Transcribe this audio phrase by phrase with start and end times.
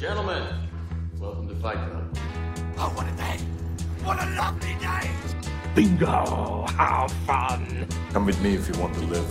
[0.00, 0.42] Gentlemen,
[1.18, 2.16] welcome to Fight Club.
[2.78, 3.36] Oh, what a day!
[4.02, 5.10] What a lovely day!
[5.74, 6.64] Bingo!
[6.68, 7.86] How fun!
[8.10, 9.26] Come with me if you want to live.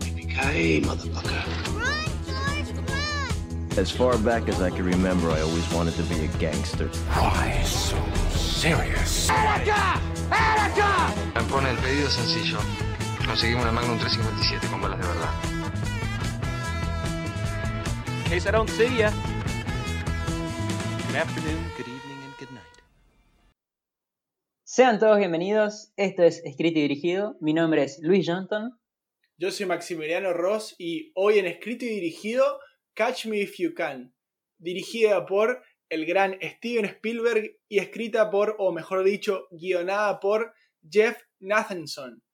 [0.00, 1.42] Yippee-ki-yay, motherfucker.
[1.72, 3.78] Run, George, run!
[3.78, 6.88] As far back as I can remember, I always wanted to be a gangster.
[6.88, 7.96] Why so
[8.28, 9.30] serious?
[9.30, 9.34] Me
[11.48, 12.58] pone el pedido sencillo.
[13.26, 15.32] Conseguimos una Magnum 357 con balas de verdad.
[18.18, 19.10] In case I don't see ya.
[21.14, 22.82] Good afternoon, good evening, and good night.
[24.66, 28.76] Sean todos bienvenidos, esto es Escrito y Dirigido, mi nombre es Luis Johnson.
[29.38, 32.58] Yo soy Maximiliano Ross y hoy en Escrito y Dirigido,
[32.94, 34.12] Catch Me If You Can,
[34.58, 40.52] dirigida por el gran Steven Spielberg y escrita por, o mejor dicho, guionada por
[40.90, 42.24] Jeff Nathanson.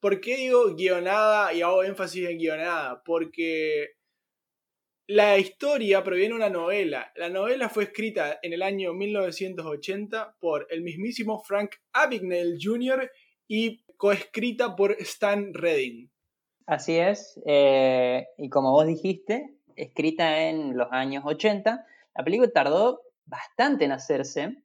[0.00, 3.02] ¿Por qué digo guionada y hago énfasis en guionada?
[3.04, 3.90] Porque
[5.12, 7.12] la historia proviene de una novela.
[7.16, 13.10] La novela fue escrita en el año 1980 por el mismísimo Frank Abagnale Jr.
[13.46, 16.10] y coescrita por Stan Redding.
[16.66, 21.84] Así es, eh, y como vos dijiste, escrita en los años 80,
[22.16, 24.62] la película tardó bastante en hacerse,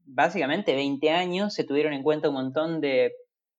[0.00, 3.12] básicamente 20 años, se tuvieron en cuenta un montón de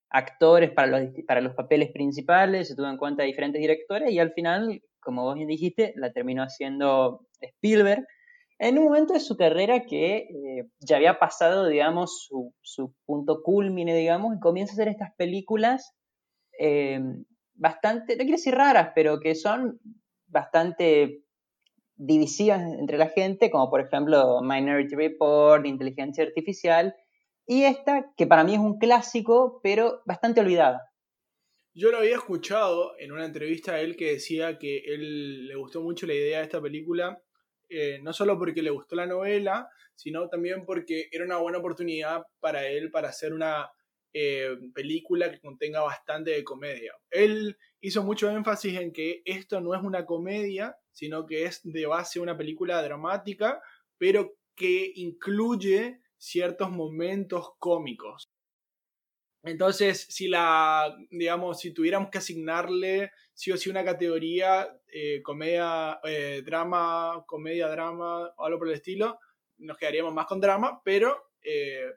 [0.09, 4.33] actores para los, para los papeles principales, se tuvo en cuenta diferentes directores y al
[4.33, 8.05] final, como vos bien dijiste, la terminó haciendo Spielberg.
[8.57, 13.41] En un momento de su carrera que eh, ya había pasado, digamos, su, su, punto
[13.43, 15.93] culmine, digamos, y comienza a hacer estas películas
[16.57, 17.01] eh,
[17.53, 19.79] bastante, no quiero decir raras, pero que son
[20.27, 21.25] bastante
[21.97, 26.95] divisivas entre la gente, como por ejemplo Minority Report, Inteligencia Artificial,
[27.47, 30.91] y esta, que para mí es un clásico, pero bastante olvidada.
[31.73, 35.81] Yo lo había escuchado en una entrevista a él que decía que él le gustó
[35.81, 37.21] mucho la idea de esta película,
[37.69, 42.23] eh, no solo porque le gustó la novela, sino también porque era una buena oportunidad
[42.39, 43.69] para él para hacer una
[44.13, 46.93] eh, película que contenga bastante de comedia.
[47.09, 51.85] Él hizo mucho énfasis en que esto no es una comedia, sino que es de
[51.85, 53.61] base una película dramática,
[53.97, 58.31] pero que incluye ciertos momentos cómicos.
[59.43, 65.99] Entonces, si la, digamos, si tuviéramos que asignarle sí o sí una categoría, eh, comedia,
[66.03, 69.19] eh, drama, comedia, drama, o algo por el estilo,
[69.59, 71.91] nos quedaríamos más con drama, pero eh,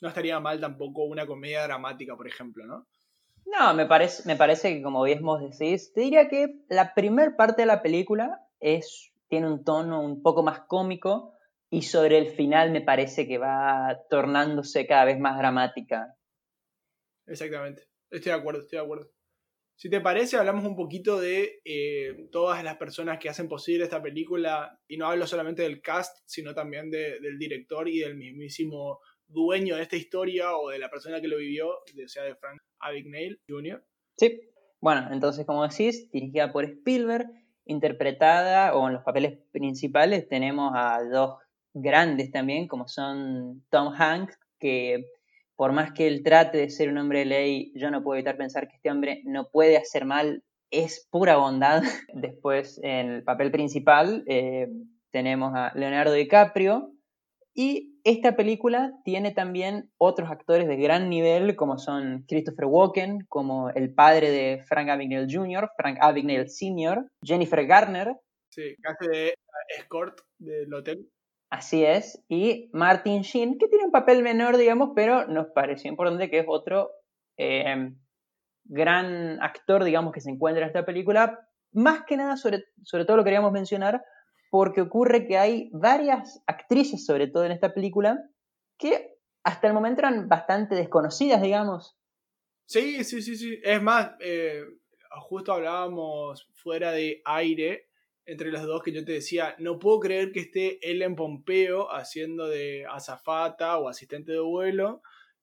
[0.00, 2.86] no estaría mal tampoco una comedia dramática, por ejemplo, ¿no?
[3.46, 7.34] No, me parece, me parece que como bien vos decís, te diría que la primera
[7.34, 11.32] parte de la película es, tiene un tono un poco más cómico
[11.70, 16.16] y sobre el final me parece que va tornándose cada vez más dramática.
[17.26, 19.10] Exactamente, estoy de acuerdo, estoy de acuerdo.
[19.76, 24.02] Si te parece, hablamos un poquito de eh, todas las personas que hacen posible esta
[24.02, 29.00] película, y no hablo solamente del cast, sino también de, del director y del mismísimo
[29.26, 32.60] dueño de esta historia o de la persona que lo vivió, o sea, de Frank
[32.80, 33.82] Abagnale Jr.
[34.18, 34.40] Sí,
[34.80, 37.26] bueno, entonces como decís, dirigida por Spielberg,
[37.64, 41.38] interpretada o en los papeles principales tenemos a dos
[41.74, 45.04] grandes también, como son Tom Hanks, que
[45.56, 48.36] por más que él trate de ser un hombre de ley, yo no puedo evitar
[48.36, 51.82] pensar que este hombre no puede hacer mal, es pura bondad.
[52.14, 54.68] Después, en el papel principal, eh,
[55.10, 56.92] tenemos a Leonardo DiCaprio,
[57.54, 63.70] y esta película tiene también otros actores de gran nivel, como son Christopher Walken, como
[63.70, 68.16] el padre de Frank Abagnale Jr., Frank Abagnale Sr., Jennifer Garner.
[68.50, 69.34] Sí, que de
[69.78, 71.08] escort del hotel.
[71.50, 76.30] Así es, y Martin Sheen, que tiene un papel menor, digamos, pero nos pareció importante
[76.30, 76.92] que es otro
[77.36, 77.92] eh,
[78.64, 81.40] gran actor, digamos, que se encuentra en esta película.
[81.72, 84.00] Más que nada, sobre, sobre todo lo queríamos mencionar,
[84.48, 88.18] porque ocurre que hay varias actrices, sobre todo en esta película,
[88.78, 91.98] que hasta el momento eran bastante desconocidas, digamos.
[92.66, 93.58] Sí, sí, sí, sí.
[93.64, 94.62] Es más, eh,
[95.28, 97.89] justo hablábamos fuera de aire
[98.30, 102.46] entre los dos que yo te decía, no puedo creer que esté Ellen Pompeo haciendo
[102.46, 105.02] de azafata o asistente de vuelo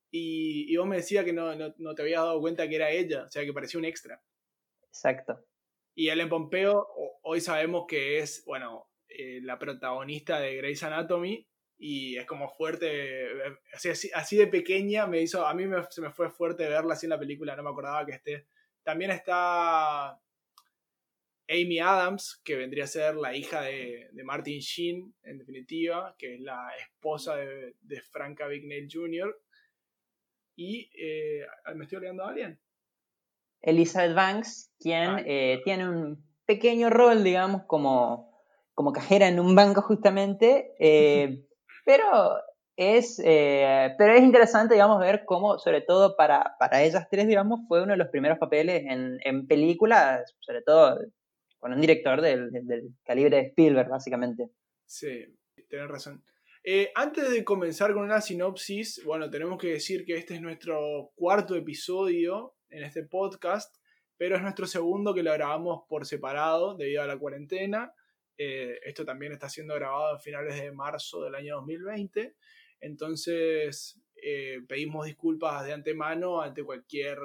[0.10, 2.90] y, y vos me decías que no, no, no, te habías dado cuenta que era
[2.90, 4.24] ella, o sea, que parecía un extra.
[4.88, 5.44] Exacto.
[5.96, 6.88] Y Ellen Pompeo
[7.24, 11.46] hoy sabemos que es, bueno, eh, la protagonista de Grey's Anatomy
[11.78, 13.28] y es como fuerte,
[13.74, 16.94] así, así, así de pequeña me hizo, a mí me, se me fue fuerte verla
[16.94, 18.48] así en la película, no me acordaba que esté.
[18.82, 20.18] También está
[21.50, 26.36] Amy Adams, que vendría a ser la hija de, de, Martin Sheen, en definitiva, que
[26.36, 29.36] es la esposa de, de Frank Abagnale Jr.
[30.58, 31.46] Y eh,
[31.76, 32.60] me estoy olvidando a alguien.
[33.62, 35.24] Elizabeth Banks, quien ah.
[35.26, 38.28] eh, tiene un pequeño rol, digamos, como
[38.74, 41.44] como cajera en un banco justamente, eh,
[41.86, 42.36] pero
[42.76, 47.82] es, pero es interesante, digamos, ver cómo, sobre todo para, para ellas tres, digamos, fue
[47.82, 51.00] uno de los primeros papeles en, en películas, sobre todo
[51.60, 54.50] con un director del, del calibre de Spielberg, básicamente.
[54.86, 55.26] Sí,
[55.70, 56.24] tenés razón.
[56.70, 61.14] Eh, antes de comenzar con una sinopsis, bueno, tenemos que decir que este es nuestro
[61.16, 63.74] cuarto episodio en este podcast,
[64.18, 67.94] pero es nuestro segundo que lo grabamos por separado debido a la cuarentena.
[68.38, 72.36] Eh, esto también está siendo grabado a finales de marzo del año 2020.
[72.82, 77.18] Entonces, eh, pedimos disculpas de antemano ante cualquier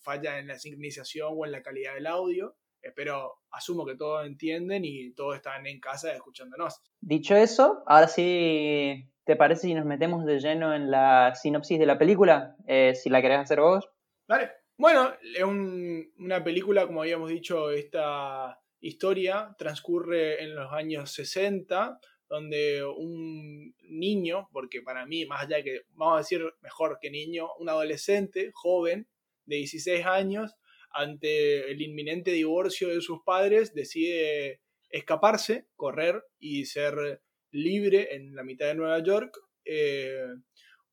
[0.00, 2.56] falla en la sincronización o en la calidad del audio.
[2.82, 6.80] Espero, asumo que todos entienden y todos están en casa escuchándonos.
[7.00, 11.86] Dicho eso, ahora sí, ¿te parece si nos metemos de lleno en la sinopsis de
[11.86, 12.56] la película?
[12.66, 13.88] Eh, si la querés hacer vos.
[14.26, 14.50] Vale.
[14.76, 21.98] Bueno, es una película, como habíamos dicho, esta historia transcurre en los años 60,
[22.28, 27.10] donde un niño, porque para mí, más allá de que, vamos a decir mejor que
[27.10, 29.08] niño, un adolescente joven
[29.46, 30.54] de 16 años,
[30.90, 38.42] ante el inminente divorcio de sus padres, decide escaparse, correr y ser libre en la
[38.42, 39.38] mitad de Nueva York.
[39.64, 40.26] Eh,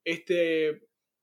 [0.03, 0.81] este,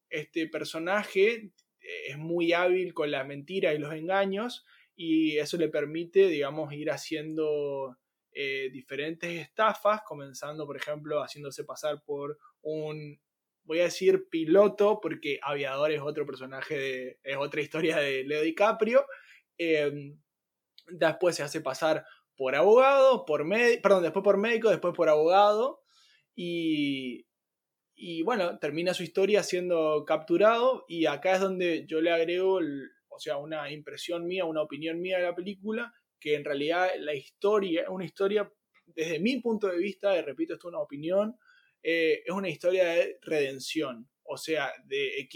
[0.08, 4.64] este personaje es muy hábil con la mentira y los engaños
[4.94, 7.98] y eso le permite, digamos, ir haciendo
[8.32, 13.20] eh, diferentes estafas, comenzando, por ejemplo, haciéndose pasar por un
[13.64, 18.42] voy a decir piloto porque Aviador es otro personaje, de, es otra historia de Leo
[18.42, 19.06] DiCaprio.
[19.58, 20.18] Em,
[20.88, 22.04] después se hace pasar
[22.36, 23.46] por abogado, por
[23.82, 25.80] perdón, después por médico, después por abogado.
[26.34, 27.26] Y,
[27.94, 30.84] y bueno, termina su historia siendo capturado.
[30.88, 32.60] Y acá es donde yo le agrego,
[33.08, 37.14] o sea, una impresión mía, una opinión mía de la película, que en realidad la
[37.14, 38.50] historia una historia,
[38.86, 41.36] desde mi punto de vista, y repito, esto es una opinión,
[41.82, 44.08] eh, es una historia de redención.
[44.24, 45.28] O sea, de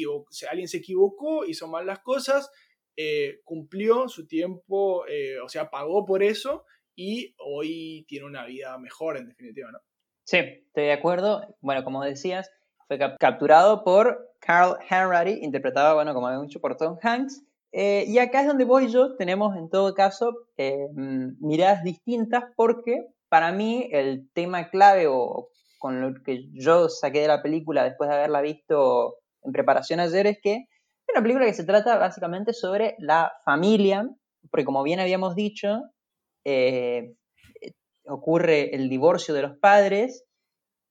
[0.49, 2.51] alguien se equivocó, hizo mal las cosas,
[2.97, 6.65] eh, cumplió su tiempo, eh, o sea, pagó por eso
[6.95, 9.81] y hoy tiene una vida mejor, en definitiva, ¿no?
[10.25, 11.57] Sí, estoy de acuerdo.
[11.61, 12.51] Bueno, como decías,
[12.87, 17.43] fue capturado por Carl Hanratty, interpretado, bueno, como había dicho, por Tom Hanks.
[17.73, 20.49] y acá es donde vos y yo tenemos, en todo caso,
[20.97, 27.29] miradas distintas porque para mí el tema clave o con lo que yo saqué de
[27.29, 31.55] la película después de haberla visto en preparación ayer es que es una película que
[31.55, 34.09] se trata básicamente sobre la familia,
[34.51, 35.83] porque como bien habíamos dicho,
[36.45, 37.15] eh,
[38.07, 40.25] ocurre el divorcio de los padres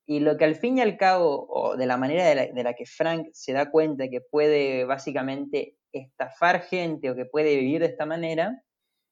[0.07, 2.85] y lo que al fin y al cabo, o de la manera de la, que
[2.85, 8.05] Frank se da cuenta que puede básicamente estafar gente o que puede vivir de esta
[8.05, 8.61] manera,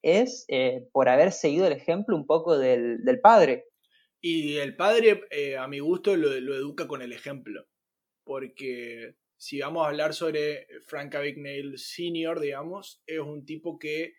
[0.04, 3.66] es eh, por haber seguido el ejemplo un poco del, del padre.
[4.26, 7.68] Y el padre, eh, a mi gusto, lo, educa con el ejemplo.
[8.24, 14.14] Porque si vamos a hablar sobre Frank Abagnale Sr., digamos, es un tipo que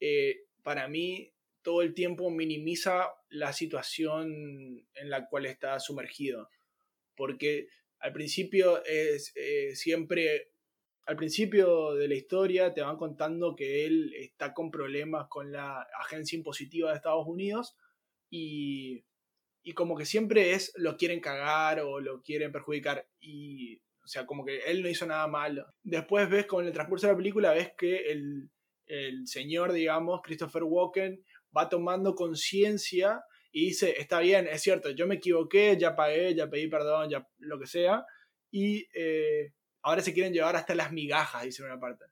[0.00, 6.48] eh, para mí todo el tiempo minimiza la situación en la cual está sumergido.
[7.14, 7.68] Porque
[7.98, 10.52] al principio es eh, siempre,
[11.04, 15.86] al principio de la historia te van contando que él está con problemas con la
[16.00, 17.76] agencia impositiva de Estados Unidos
[18.30, 19.04] y
[19.62, 24.26] y como que siempre es lo quieren cagar o lo quieren perjudicar y o sea
[24.26, 25.66] como que él no hizo nada malo.
[25.82, 28.50] Después ves con el transcurso de la película ves que el,
[28.86, 31.22] el señor digamos Christopher Walken
[31.56, 36.48] va tomando conciencia y dice está bien es cierto yo me equivoqué ya pagué ya
[36.48, 38.04] pedí perdón ya lo que sea
[38.50, 39.52] y eh,
[39.82, 42.06] ahora se quieren llevar hasta las migajas dice una parte.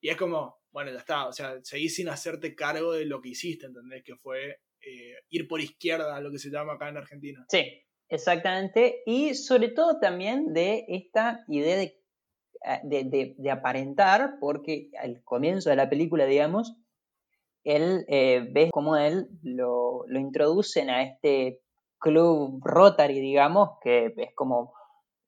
[0.00, 3.30] Y es como bueno ya está o sea seguís sin hacerte cargo de lo que
[3.30, 7.44] hiciste entendés que fue eh, ir por izquierda, lo que se llama acá en Argentina.
[7.48, 7.64] Sí,
[8.08, 9.02] exactamente.
[9.06, 12.02] Y sobre todo también de esta idea de,
[12.64, 16.76] eh, de, aparentar, porque al comienzo de la película, digamos,
[17.64, 21.60] él eh, ve cómo él lo, lo introducen a este
[21.98, 24.74] club Rotary, digamos, que es como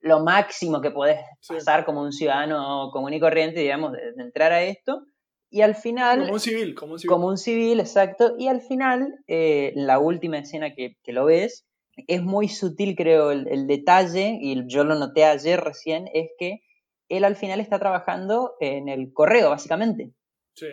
[0.00, 1.18] lo máximo que puedes
[1.48, 5.06] pasar como un ciudadano común y corriente, digamos, de entrar a esto.
[5.54, 6.22] Y al final...
[6.22, 7.08] Como un civil, como un civil.
[7.12, 8.34] Como un civil, exacto.
[8.36, 11.64] Y al final, eh, la última escena que, lo ves,
[12.08, 16.64] es muy sutil, creo, el, detalle, y yo lo noté ayer recién, es que
[17.08, 20.10] él al final está trabajando en el correo, básicamente.
[20.56, 20.66] Sí.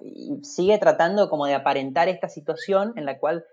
[0.00, 3.44] Y sigue tratando como de aparentar esta situación en la cual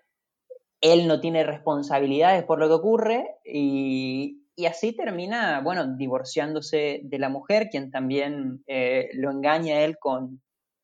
[0.81, 7.19] él no tiene responsabilidades por lo que ocurre y, y así termina, bueno, divorciándose de
[7.19, 10.41] la mujer, quien también eh, lo engaña a él con,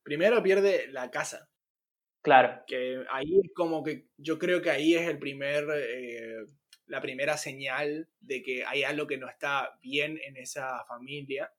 [0.08, 1.50] Primero pierde la casa.
[2.22, 2.62] Claro.
[2.66, 6.46] Que ahí es como que yo creo que ahí es el primer, eh,
[6.86, 11.52] la primera señal de que hay algo que no está bien en esa familia.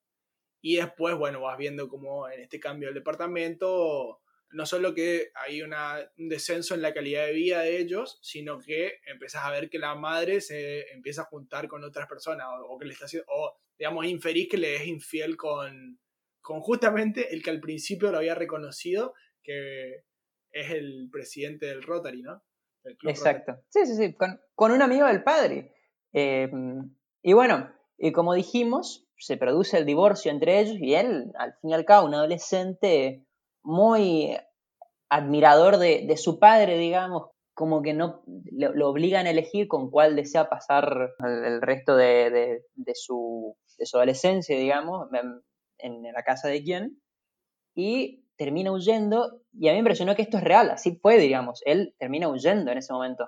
[0.61, 5.61] Y después, bueno, vas viendo como en este cambio del departamento, no solo que hay
[5.61, 9.69] una, un descenso en la calidad de vida de ellos, sino que empiezas a ver
[9.69, 13.27] que la madre se empieza a juntar con otras personas, o, que le está haciendo,
[13.29, 15.99] o digamos, inferís que le es infiel con,
[16.49, 19.13] con justamente el que al principio lo había reconocido,
[19.43, 19.97] que
[20.49, 22.41] es el presidente del Rotary, ¿no?
[23.03, 23.61] Exacto.
[23.69, 24.15] Sí, sí, sí,
[24.55, 25.75] con, un amigo del padre.
[26.11, 26.49] Eh,
[27.21, 31.69] y bueno, y como dijimos, se produce el divorcio entre ellos y él, al fin
[31.69, 33.27] y al cabo, un adolescente
[33.61, 34.35] muy
[35.07, 40.49] admirador de, su padre, digamos, como que no lo, obligan a elegir con cuál desea
[40.49, 42.63] pasar el, resto de,
[42.95, 43.55] su,
[43.93, 45.11] adolescencia, digamos,
[45.79, 47.01] en, la casa de quién,
[47.75, 51.61] y termina huyendo, y a mí me impresionó que esto es real, así fue, digamos,
[51.65, 53.27] él termina huyendo en ese momento.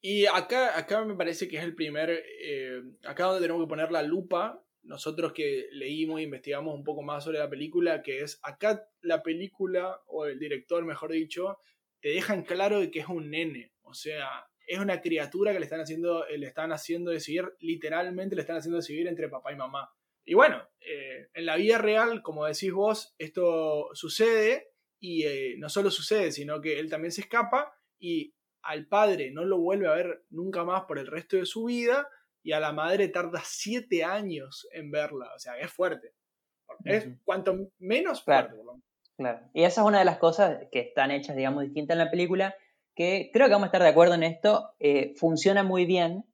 [0.00, 3.90] Y acá, acá me parece que es el primer, eh, acá donde tenemos que poner
[3.90, 8.38] la lupa nosotros que leímos e investigamos un poco más sobre la película, que es
[8.42, 11.58] acá la película, o el director mejor dicho,
[12.00, 15.64] te dejan claro de que es un nene, o sea, es una criatura que le
[15.64, 19.90] están haciendo, le están haciendo decidir, literalmente le están haciendo decidir entre papá y mamá.
[20.26, 25.68] Y bueno, eh, en la vida real, como decís vos, esto sucede y eh, no
[25.68, 29.94] solo sucede, sino que él también se escapa y al padre no lo vuelve a
[29.94, 32.08] ver nunca más por el resto de su vida
[32.42, 35.32] y a la madre tarda siete años en verla.
[35.34, 36.12] O sea, es fuerte.
[36.84, 38.56] Es cuanto menos fuerte.
[39.16, 39.48] Claro.
[39.54, 42.54] Y esa es una de las cosas que están hechas, digamos, distintas en la película,
[42.94, 46.24] que creo que vamos a estar de acuerdo en esto, eh, funciona muy bien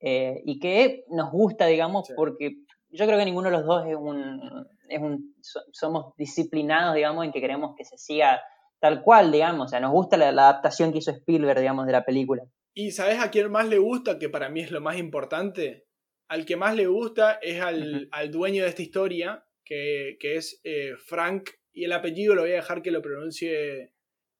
[0.00, 2.63] eh, y que nos gusta, digamos, porque
[2.96, 5.34] yo creo que ninguno de los dos es un, es un,
[5.72, 8.40] somos disciplinados, digamos, en que queremos que se siga
[8.80, 11.92] tal cual, digamos, o sea, nos gusta la, la adaptación que hizo Spielberg, digamos, de
[11.92, 12.42] la película.
[12.74, 14.18] ¿Y sabes a quién más le gusta?
[14.18, 15.86] Que para mí es lo más importante.
[16.28, 20.60] Al que más le gusta es al, al dueño de esta historia, que, que es
[20.64, 23.92] eh, Frank, y el apellido lo voy a dejar que lo pronuncie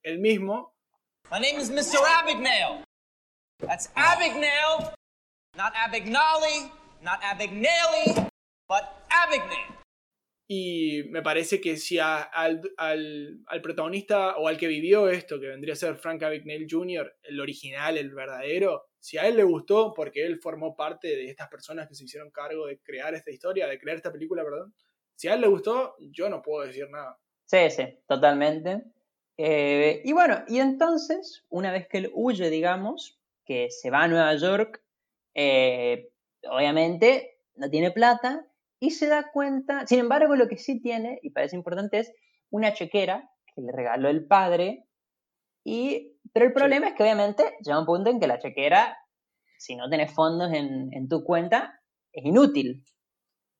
[0.03, 0.75] él mismo.
[1.31, 1.99] My name is Mr.
[2.21, 2.83] Abagnale.
[3.59, 4.93] That's Abagnale,
[5.55, 6.71] not Abagnale,
[7.01, 8.29] not Abagnale.
[10.47, 12.61] Y me parece que si al,
[13.63, 17.97] protagonista o al que vivió esto, que vendría a ser Frank Abagnale Jr., el original,
[17.97, 21.95] el verdadero, si a él le gustó, porque él formó parte de estas personas que
[21.95, 24.73] se hicieron cargo de crear esta historia, de crear esta película, perdón,
[25.15, 27.17] si a él le gustó, yo no puedo decir nada.
[27.45, 28.83] Sí, sí, totalmente.
[29.37, 34.07] Eh, y bueno, y entonces, una vez que él huye, digamos, que se va a
[34.07, 34.83] Nueva York,
[35.33, 36.11] eh,
[36.49, 38.45] obviamente no tiene plata
[38.85, 42.13] y se da cuenta, sin embargo, lo que sí tiene, y parece importante, es
[42.51, 44.85] una chequera que le regaló el padre,
[45.63, 48.95] y, pero el problema es que obviamente llega un punto en que la chequera,
[49.57, 51.81] si no tenés fondos en, tu cuenta,
[52.13, 52.83] es inútil.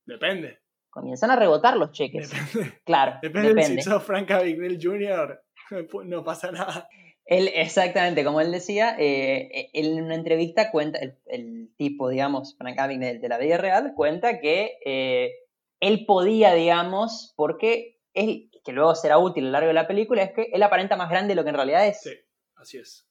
[0.06, 0.60] Depende.
[0.92, 2.30] Comienzan a rebotar los cheques.
[2.30, 2.82] Depende.
[2.86, 3.18] Claro.
[3.24, 5.44] Depende, si sos Frank Abagnale Jr.,
[6.06, 6.88] no pasa nada.
[7.26, 12.78] Él, exactamente, como él decía, eh, él en una entrevista cuenta, el, tipo, digamos, Frank
[12.78, 15.32] Abagnale de la vida real, cuenta que eh,
[15.80, 20.22] él podía, digamos, porque él, que luego será útil a lo largo de la película,
[20.22, 22.02] es que él aparenta más grande de lo que en realidad es.
[22.02, 22.12] Sí,
[22.58, 23.08] así es.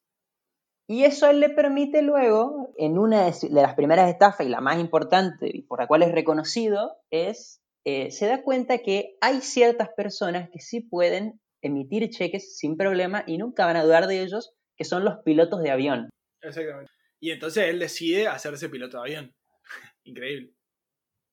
[0.87, 4.79] Y eso él le permite luego, en una de, las primeras estafas y la más
[4.79, 9.89] importante y por la cual es reconocido, es, eh, se da cuenta que hay ciertas
[9.97, 14.55] personas que sí pueden emitir cheques sin problema y nunca van a dudar de ellos,
[14.77, 16.11] que son los pilotos de avión.
[16.43, 16.93] Exactamente.
[17.21, 19.35] Y entonces él decide hacerse piloto de avión.
[20.05, 20.53] Increíble.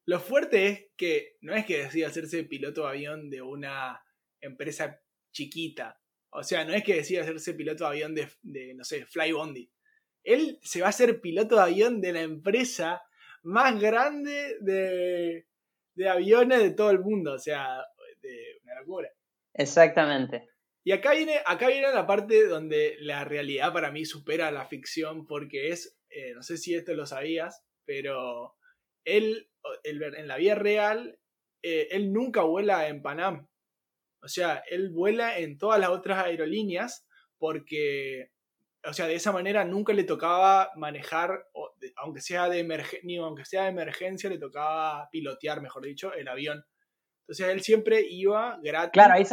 [0.06, 4.02] Lo fuerte es que no es que decida hacerse piloto de avión de una
[4.40, 5.02] empresa
[5.34, 6.00] chiquita.
[6.32, 9.70] O sea, no es que decida hacerse piloto de avión de, no sé, Flybondi.
[10.24, 13.02] Él se va a hacer piloto de avión de la empresa
[13.44, 15.46] más grande de,
[15.96, 17.34] de aviones de todo el mundo.
[17.34, 17.84] O sea,
[18.22, 19.12] de una locura.
[19.54, 20.50] Exactamente.
[20.84, 25.28] Y acá viene, acá viene la parte donde la realidad para mí supera la ficción,
[25.28, 28.56] porque es, eh, no sé si esto lo sabías, pero
[29.06, 29.50] él,
[29.84, 31.20] en la vida real,
[31.62, 33.48] eh, él nunca vuela en Panam.
[34.24, 38.32] O sea, él vuela en todas las otras aerolíneas porque,
[38.84, 41.48] o sea, de esa manera nunca le tocaba manejar,
[41.98, 46.64] aunque sea de emergencia, aunque sea de emergencia, le tocaba pilotear, mejor dicho, el avión.
[47.32, 49.24] Entonces él siempre iba gratis claro, ahí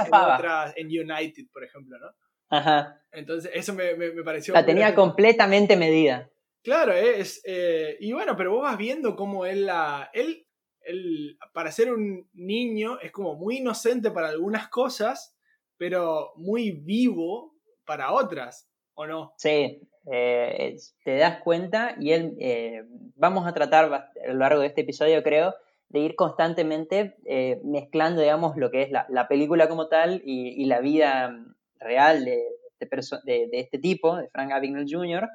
[0.77, 2.07] en, en United, por ejemplo, ¿no?
[2.49, 3.03] Ajá.
[3.11, 4.55] Entonces eso me, me, pareció...
[4.55, 6.31] La tenía completamente medida.
[6.63, 7.43] Claro, es...
[7.45, 10.11] Eh, y bueno, pero vos vas viendo cómo él la...
[10.13, 10.47] Él,
[10.83, 15.37] él, para ser un niño, es como muy inocente para algunas cosas,
[15.77, 19.35] pero muy vivo para otras, ¿o no?
[19.39, 19.81] Sí,
[20.13, 22.85] eh, te das cuenta y él, eh,
[23.17, 25.53] vamos a tratar a lo largo de este episodio, creo,
[25.89, 30.63] de ir constantemente eh, mezclando, digamos, lo que es la, la película como tal y,
[30.63, 32.45] y la vida mm, real de,
[32.79, 32.89] de,
[33.25, 35.29] de, de, este tipo, de Frank Abagnale Jr.,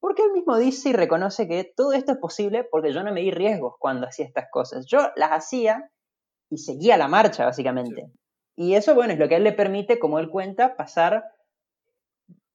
[0.00, 3.22] porque él mismo dice y reconoce que todo esto es posible porque yo no me
[3.22, 4.84] di riesgos cuando hacía estas cosas.
[4.84, 5.90] Yo las hacía
[6.50, 8.02] y seguía la marcha, básicamente.
[8.04, 8.12] Sí.
[8.56, 11.24] Y eso, bueno, es lo que a él le permite, como él cuenta, pasar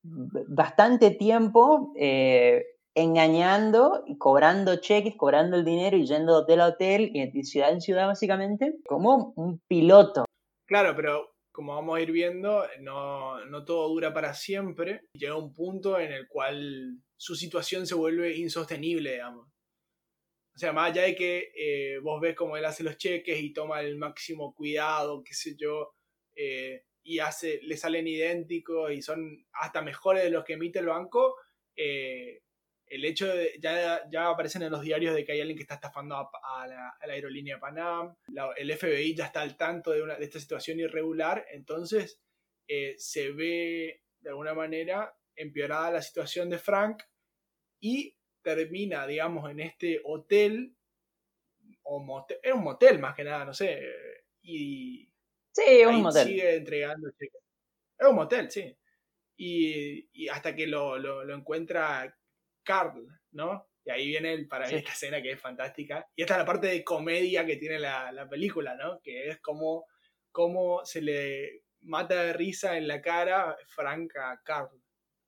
[0.04, 2.66] bastante tiempo eh,
[3.02, 7.44] engañando y cobrando cheques, cobrando el dinero y yendo de hotel a hotel y de
[7.44, 10.26] ciudad en ciudad básicamente, como un piloto.
[10.66, 15.02] Claro, pero como vamos a ir viendo, no, no todo dura para siempre.
[15.14, 19.48] Llega un punto en el cual su situación se vuelve insostenible, digamos.
[20.56, 23.54] O sea, más allá de que eh, vos ves cómo él hace los cheques y
[23.54, 25.94] toma el máximo cuidado, qué sé yo,
[26.36, 30.88] eh, y hace, le salen idénticos y son hasta mejores de los que emite el
[30.88, 31.36] banco,
[31.76, 32.42] eh,
[32.90, 35.76] el hecho de, ya, ya aparecen en los diarios de que hay alguien que está
[35.76, 39.92] estafando a, a, la, a la, aerolínea Panam, la, el FBI ya está al tanto
[39.92, 42.20] de, una, de esta situación irregular, entonces
[42.68, 47.04] eh, se ve de alguna manera empeorada la situación de Frank
[47.80, 50.76] y termina, digamos, en este hotel,
[51.84, 53.82] o motel, es un motel más que nada, no sé,
[54.42, 55.10] y
[55.52, 56.28] Sí, un motel.
[56.28, 57.42] sigue entregando cheques.
[57.98, 58.76] Es un motel, sí.
[59.38, 62.18] Y, y hasta que lo, lo, lo, encuentra
[62.70, 63.66] Carl, ¿no?
[63.84, 64.76] Y ahí viene el, para sí.
[64.76, 66.06] esta escena que es fantástica.
[66.16, 69.00] Y esta es la parte de comedia que tiene la, la película, ¿no?
[69.02, 69.86] Que es como,
[70.32, 74.70] como se le mata de risa en la cara Frank a Carl,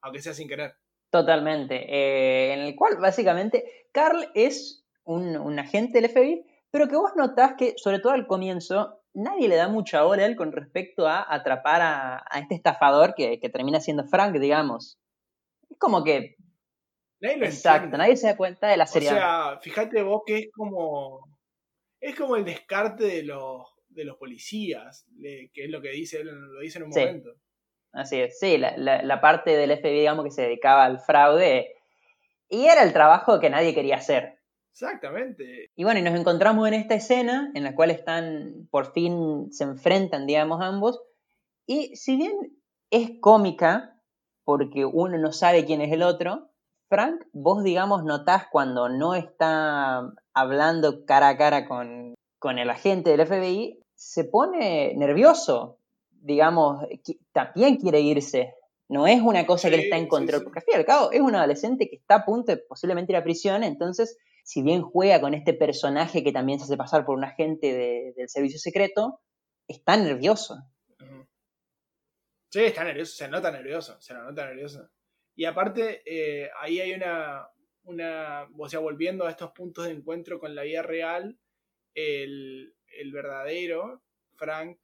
[0.01, 0.75] aunque sea sin querer.
[1.09, 1.75] Totalmente.
[1.75, 7.13] Eh, en el cual, básicamente, Carl es un, un agente del FBI, pero que vos
[7.15, 11.07] notás que, sobre todo al comienzo, nadie le da mucha hora a él con respecto
[11.07, 14.99] a atrapar a, a este estafador que, que, termina siendo Frank, digamos.
[15.69, 16.35] Es como que.
[17.21, 17.97] Nadie lo exacto, entiende.
[17.99, 19.15] nadie se da cuenta de la seriedad.
[19.15, 21.29] O sea, fíjate vos que es como.
[21.99, 26.21] Es como el descarte de los, de los policías, de, que es lo que dice
[26.21, 26.99] él, lo dice en un sí.
[26.99, 27.29] momento.
[27.93, 31.75] Así es, sí, la, la, la, parte del FBI, digamos, que se dedicaba al fraude,
[32.49, 34.39] y era el trabajo que nadie quería hacer.
[34.71, 35.69] Exactamente.
[35.75, 39.65] Y bueno, y nos encontramos en esta escena en la cual están, por fin se
[39.65, 41.01] enfrentan, digamos, ambos.
[41.67, 42.33] Y si bien
[42.89, 44.01] es cómica,
[44.43, 46.50] porque uno no sabe quién es el otro,
[46.91, 53.15] Frank, vos, digamos, notás cuando no está hablando cara a cara con, con el agente
[53.15, 55.77] del FBI, se pone nervioso.
[56.09, 56.85] Digamos,
[57.31, 58.55] también quiere irse.
[58.89, 60.43] No es una cosa sí, que le está en control, sí, sí.
[60.43, 63.13] porque al fin y al cabo es un adolescente que está a punto de posiblemente
[63.13, 67.05] ir a prisión, entonces si bien juega con este personaje que también se hace pasar
[67.05, 69.21] por un agente de, del servicio secreto,
[69.65, 70.57] está nervioso.
[72.49, 74.89] Sí, está nervioso, se nota nervioso, se lo nota nervioso.
[75.35, 77.47] Y aparte, eh, ahí hay una,
[77.83, 81.39] una, o sea, volviendo a estos puntos de encuentro con la vida real,
[81.93, 84.03] el, el verdadero
[84.35, 84.79] Frank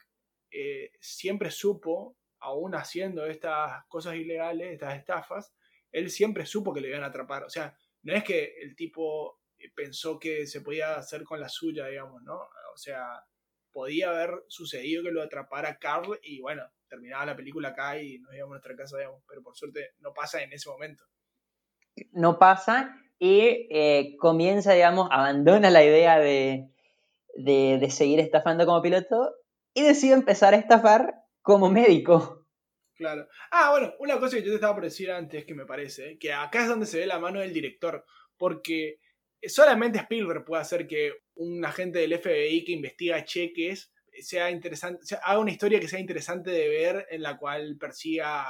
[0.52, 5.54] eh, siempre supo, aún haciendo estas cosas ilegales, estas estafas,
[5.92, 7.44] él siempre supo que le iban a atrapar.
[7.44, 9.42] O sea, no es que el tipo
[9.76, 12.36] pensó que se podía hacer con la suya, digamos, ¿no?
[12.36, 13.24] O sea,
[13.72, 18.34] podía haber sucedido que lo atrapara Carl y bueno, terminaba la película acá y nos
[18.34, 21.04] íbamos a nuestra casa, digamos, pero por suerte no pasa en ese momento.
[22.12, 26.70] No pasa y eh, comienza, digamos, abandona la idea de,
[27.36, 29.34] de, de seguir estafando como piloto
[29.74, 32.46] y decide empezar a estafar como médico.
[32.96, 33.28] Claro.
[33.52, 36.34] Ah, bueno, una cosa que yo te estaba por decir antes que me parece, que
[36.34, 38.04] acá es donde se ve la mano del director,
[38.38, 39.00] porque
[39.44, 45.40] solamente Spielberg puede hacer que un agente del FBI que investiga cheques sea interesante, haga
[45.40, 48.44] una historia que sea interesante de ver en la cual persiga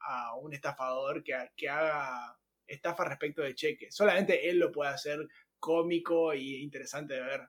[0.00, 3.94] a, un estafador que, que, haga estafa respecto de cheques.
[3.94, 5.18] Solamente él lo puede hacer
[5.58, 7.40] cómico e interesante de ver.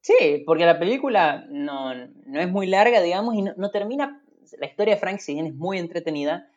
[0.00, 4.22] Sí, porque la película no, no es muy larga, digamos, y no, termina.
[4.58, 6.50] La historia de Frank, si bien es muy entretenida,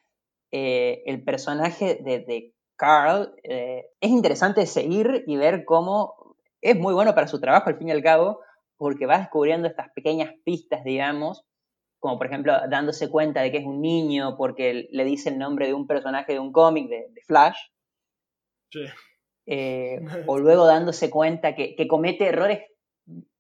[0.52, 6.94] eh, el personaje de, de Carl, eh, es interesante seguir y ver cómo es muy
[6.94, 8.42] bueno para su trabajo al fin y al cabo,
[8.78, 11.46] porque va descubriendo estas pequeñas pistas, digamos,
[12.00, 15.68] como por ejemplo dándose cuenta de que es un niño porque le dice el nombre
[15.68, 17.58] de un personaje de un cómic de, de, Flash.
[18.72, 18.86] Sí.
[19.46, 22.62] Eh, o luego dándose cuenta que, que, comete errores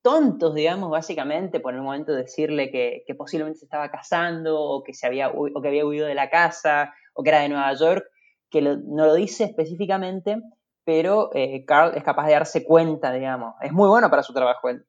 [0.02, 4.84] tontos, digamos, básicamente, por el momento de decirle que, que posiblemente se estaba casando o
[4.84, 7.74] que, se había, o que había huido de la casa o que era de Nueva
[7.74, 8.06] York
[8.50, 10.42] que lo, no lo dice específicamente,
[10.84, 13.56] pero eh, Carl es capaz de darse cuenta, digamos.
[13.62, 14.86] Es muy bueno para su trabajo él.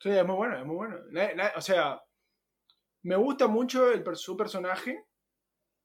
[0.00, 0.96] Sí, es muy bueno, es muy bueno.
[1.56, 2.02] O sea,
[3.02, 5.04] me gusta mucho el, su personaje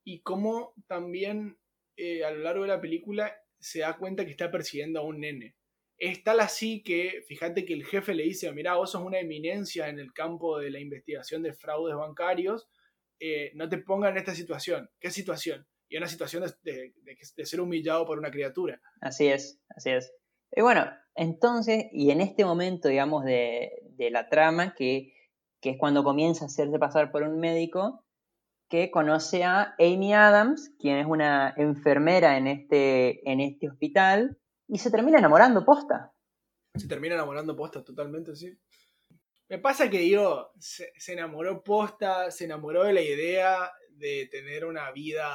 [0.06, 1.58] y cómo también
[1.98, 5.20] eh, a lo largo de la película se da cuenta que está persiguiendo a un
[5.20, 5.56] nene.
[5.98, 9.88] Es tal así que, fíjate que el jefe le dice, mira, vos sos una eminencia
[9.88, 12.68] en el campo de la investigación de fraudes bancarios,
[13.20, 14.90] eh, no te pongas en esta situación.
[15.00, 15.66] ¿Qué situación?
[15.88, 18.82] Y una situación de, de, ser humillado por una criatura.
[19.02, 20.14] Así es, así es.
[20.52, 25.14] Y bueno, entonces, y en este momento, digamos, de, de la trama, que,
[25.62, 28.06] que, es cuando comienza a hacerse pasar por un médico,
[28.70, 34.80] que conoce a Amy Adams, quien es una enfermera en este, en este hospital, y
[34.80, 36.14] se termina enamorando posta.
[36.74, 38.58] Se termina enamorando posta, totalmente, sí.
[39.48, 44.92] Me pasa que digo, se, enamoró posta, se enamoró de la idea de tener una
[44.92, 45.28] vida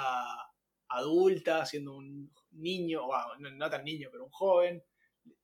[0.88, 4.82] adulta, siendo un niño, o no, tan niño, pero un joven.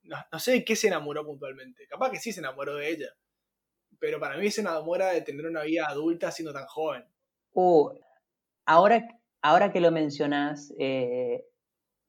[0.08, 1.86] No, no, sé de qué se enamoró puntualmente.
[1.88, 3.08] Capaz que sí se enamoró de ella.
[3.98, 7.04] Pero para mí se enamora de tener una vida adulta siendo tan joven.
[7.52, 7.90] Uh,
[8.66, 9.08] ahora,
[9.42, 11.44] ahora que lo mencionas, eh,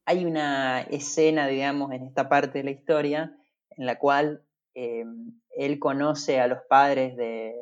[0.06, 3.38] hay una escena, digamos, en esta parte de la historia
[3.72, 5.06] en la cual eh,
[5.56, 7.54] él conoce a los padres de,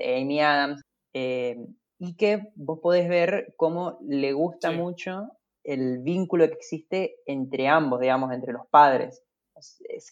[0.00, 0.80] Amy Adams
[1.12, 1.56] eh,
[1.98, 5.28] y que vos podés ver cómo le gusta mucho
[5.62, 9.22] el vínculo que existe entre ambos, digamos, entre los padres.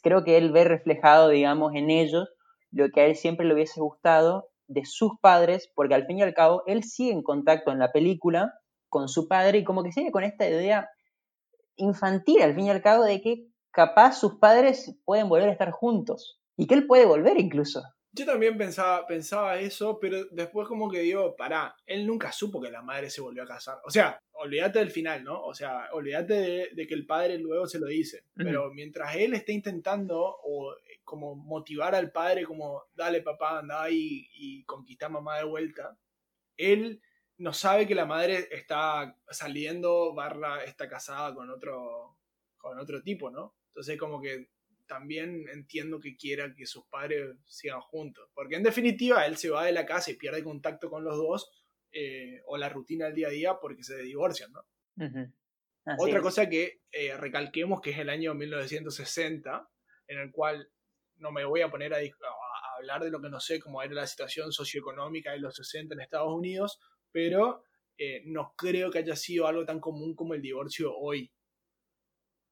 [0.02, 2.28] Creo que él ve reflejado, digamos, en ellos
[2.70, 6.22] lo que a él siempre le hubiese gustado de sus padres, porque al fin y
[6.22, 8.52] al cabo él sigue en contacto en la película
[8.88, 10.88] con su padre y como que sigue con esta idea
[11.76, 15.70] infantil al fin y al cabo de que capaz sus padres pueden volver a estar
[15.70, 17.82] juntos y que él puede volver incluso.
[18.14, 22.70] Yo también pensaba, pensaba eso, pero después como que digo, pará, él nunca supo que
[22.70, 23.78] la madre se volvió a casar.
[23.86, 25.42] O sea, olvídate del final, ¿no?
[25.42, 28.24] O sea, olvídate de, que el padre luego se lo dice.
[28.34, 34.28] Pero mientras él está intentando o como motivar al padre como, dale papá, anda y,
[34.34, 35.98] y conquista a mamá de vuelta,
[36.56, 37.00] él
[37.38, 42.18] no sabe que la madre está saliendo, barra está casada con otro,
[42.58, 43.56] con otro tipo, ¿no?
[43.68, 44.50] Entonces como que
[44.92, 49.64] también entiendo que quiera que sus padres sigan juntos, porque en definitiva él se va
[49.64, 51.50] de la casa y pierde contacto con los dos,
[51.90, 54.64] eh, o la rutina del día a día porque se divorcian, ¿no?
[55.98, 59.66] Otra cosa que eh, recalquemos que es el año 1960,
[60.08, 60.70] en el cual
[61.16, 61.98] no me voy a poner a,
[62.76, 66.00] hablar de lo que no sé cómo era la situación socioeconómica de los 60 en
[66.00, 66.78] Estados Unidos,
[67.10, 67.64] pero
[67.96, 71.32] eh, no creo que haya sido algo tan común como el divorcio hoy.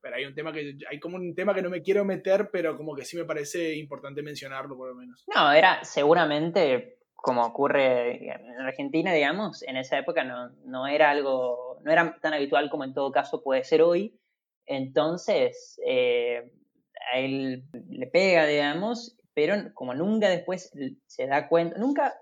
[0.00, 2.76] Pero hay un tema que hay como un tema que no me quiero meter, pero
[2.76, 5.24] como que sí me parece importante mencionarlo por lo menos.
[5.34, 11.78] No, era seguramente como ocurre en Argentina, digamos, en esa época no, no era algo,
[11.82, 14.18] no era tan habitual como en todo caso puede ser hoy.
[14.66, 16.50] Entonces, eh,
[17.12, 20.72] a él le pega, digamos, pero como nunca después
[21.06, 22.14] se da cuenta, nunca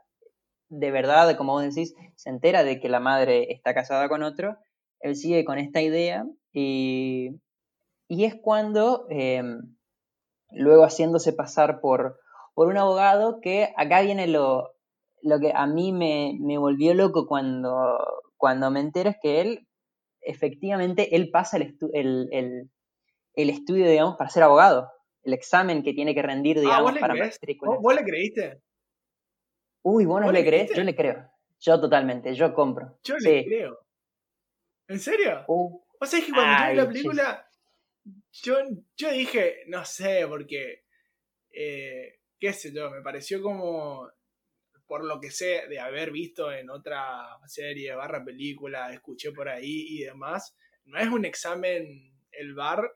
[0.68, 4.58] de verdad, como vos decís, se entera de que la madre está casada con otro,
[5.00, 7.30] él sigue con esta idea y,
[8.08, 9.76] y es cuando, em,
[10.50, 12.18] luego haciéndose pasar por,
[12.54, 14.74] por un abogado, que acá viene lo,
[15.22, 17.98] lo que a mí me, me volvió loco cuando,
[18.36, 19.68] cuando me entero, es que él,
[20.22, 22.70] efectivamente, él pasa el, el,
[23.34, 24.90] el estudio, digamos, para ser abogado.
[25.22, 27.76] El examen que tiene que rendir, ah, digamos, para matrícula.
[27.78, 28.62] ¿Vos, le creíste?
[29.82, 30.70] Uy, ¿vos no le crees?
[30.74, 31.30] Yo le creo.
[31.60, 32.98] Yo totalmente, yo compro.
[33.02, 33.78] Yo le creo.
[34.88, 35.44] ¿En serio?
[35.48, 35.80] Uh.
[36.00, 37.47] O sea, es que cuando yo vi la película,
[38.32, 38.56] yo,
[38.96, 40.84] yo dije, no sé, porque,
[41.50, 44.10] eh, qué sé yo, me pareció como,
[44.86, 49.86] por lo que sé de haber visto en otra serie, barra película, escuché por ahí
[49.88, 52.90] y demás, no es un examen, el bar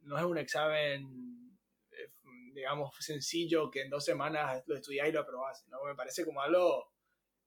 [0.00, 1.58] no es un examen,
[1.90, 2.10] eh,
[2.54, 5.82] digamos, sencillo que en dos semanas lo estudiás y lo aprobás, ¿no?
[5.84, 6.92] Me parece como algo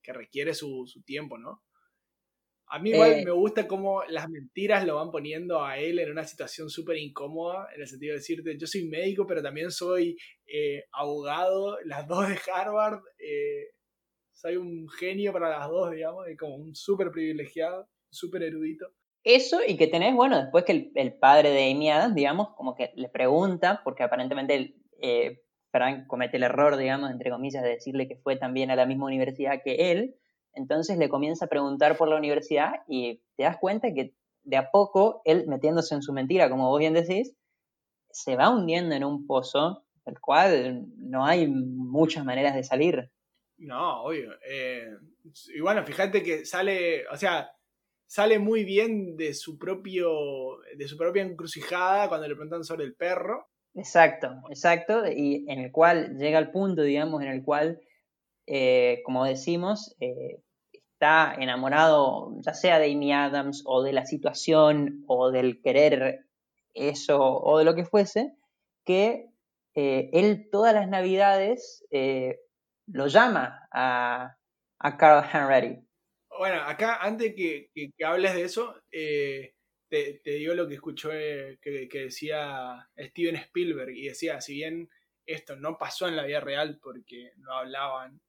[0.02, 1.64] que requiere su, tiempo, ¿no?
[2.74, 3.26] A mí igual eh.
[3.26, 7.68] me gusta cómo las mentiras lo van poniendo a él en una situación súper incómoda,
[7.76, 12.30] en el sentido de decirte, yo soy médico, pero también soy eh, abogado, las dos
[12.30, 13.02] de Harvard,
[14.32, 18.88] soy un genio para las dos, digamos, y como un súper privilegiado, súper erudito.
[19.24, 22.92] Eso y que tenés, bueno, después que el, padre de Amy Adams, digamos, como que
[22.96, 28.18] le pregunta, porque aparentemente eh, Frank comete el error, digamos, entre comillas, de decirle que
[28.18, 30.16] fue también a la misma universidad que él,
[30.54, 34.72] entonces le comienza a preguntar por la universidad y te das cuenta que de a
[34.72, 37.36] poco él, metiéndose en su mentira, como vos bien decís,
[38.10, 43.12] se va hundiendo en un pozo del cual no hay muchas maneras de salir.
[43.58, 44.34] No, obvio.
[44.50, 44.90] Eh,
[45.54, 47.52] y bueno, fíjate que sale, o sea,
[48.08, 52.96] sale muy bien de su propio de su propia encrucijada cuando le preguntan sobre el
[52.96, 53.48] perro.
[53.74, 57.80] Exacto, exacto, y en el cual llega al punto, digamos, en el cual,
[58.48, 60.42] eh, como decimos, eh,
[60.74, 66.26] está enamorado ya sea de Amy Adams o de la situación o del querer
[66.74, 68.34] eso o de lo que fuese,
[68.86, 69.28] que
[69.76, 71.86] eh, él todas las navidades
[72.88, 74.38] lo llama a,
[74.80, 75.86] a Carl Henry.
[76.38, 79.54] Bueno, acá antes que, que, hables de eso, te,
[79.90, 84.90] te, digo lo que escuchó que, que decía Steven Spielberg y decía, si bien
[85.26, 88.20] esto no pasó en la vida real porque no hablaban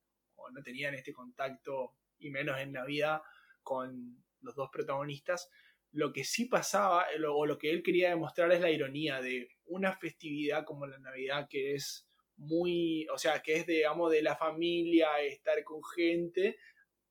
[0.44, 3.22] o no tenían este contacto y menos en la vida
[3.62, 5.50] con los dos protagonistas,
[5.92, 9.92] lo que sí pasaba o lo que él quería demostrar es la ironía de una
[9.94, 15.20] festividad como la Navidad que es muy, o sea, que es digamos de la familia,
[15.20, 16.58] estar con gente,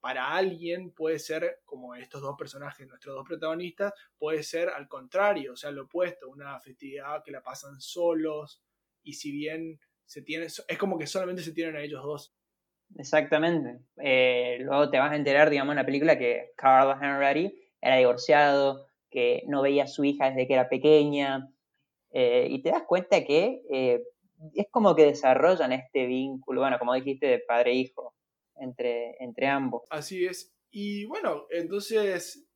[0.02, 5.54] para alguien puede ser, como estos dos personajes, nuestros dos protagonistas, puede ser al contrario,
[5.54, 8.64] o sea, lo opuesto, una festividad que la pasan solos,
[9.04, 12.34] y si bien se tiene, es como que solamente se tienen a ellos dos.
[12.98, 13.80] Exactamente.
[14.02, 18.88] Eh, luego te vas a enterar, digamos, en la película que Carl Henry era divorciado,
[19.10, 21.50] que no veía a su hija desde que era pequeña,
[22.14, 24.04] eh, y te das cuenta que eh,
[24.54, 28.16] es como que desarrollan este vínculo, bueno, como dijiste, de padre-hijo
[28.56, 29.84] entre, entre ambos.
[29.90, 30.54] Así es.
[30.70, 32.48] Y bueno, entonces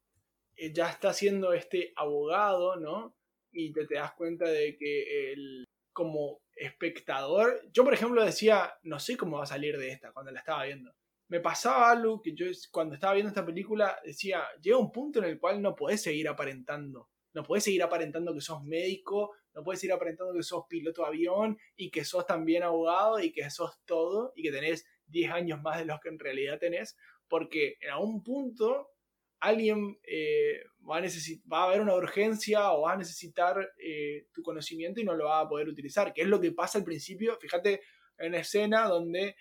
[0.74, 3.15] ya está siendo este abogado, ¿no?
[3.52, 8.99] Y te, te das cuenta de que el, como espectador, yo por ejemplo decía, no
[8.99, 10.93] sé cómo va a salir de esta cuando la estaba viendo.
[11.27, 15.25] Me pasaba algo que yo cuando estaba viendo esta película decía, llega un punto en
[15.25, 17.09] el cual no podés seguir aparentando.
[17.33, 21.07] No podés seguir aparentando que sos médico, no podés seguir aparentando que sos piloto de
[21.07, 25.61] avión y que sos también abogado y que sos todo y que tenés 10 años
[25.61, 26.95] más de los que en realidad tenés,
[27.27, 28.94] porque en algún punto
[29.39, 34.41] alguien eh, va, a va a haber una urgencia o va a necesitar eh, tu
[34.41, 37.38] conocimiento y no lo va a poder utilizar, que es lo que pasa al principio,
[37.39, 37.82] fíjate
[38.17, 39.36] en una escena donde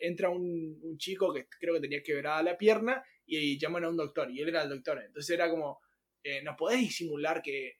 [0.00, 4.30] entra un, chico que creo que tenía quebrada la pierna y, llaman a un doctor
[4.30, 5.80] y él era el doctor, entonces era como,
[6.22, 7.78] eh, no podés disimular que,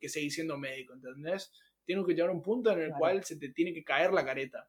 [0.00, 1.52] que seguís siendo médico, ¿entendés?
[1.84, 4.24] Tiene que llegar a un punto en el cual se te tiene que caer la
[4.24, 4.68] careta.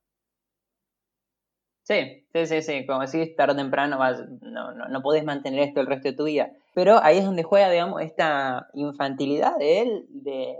[1.88, 4.00] Sí, sí, sí, sí, como decís, tarde o temprano
[4.41, 6.52] no, no, no podés mantener esto el resto de tu vida.
[6.74, 10.58] Pero ahí es donde juega, digamos, esta infantilidad de él, de,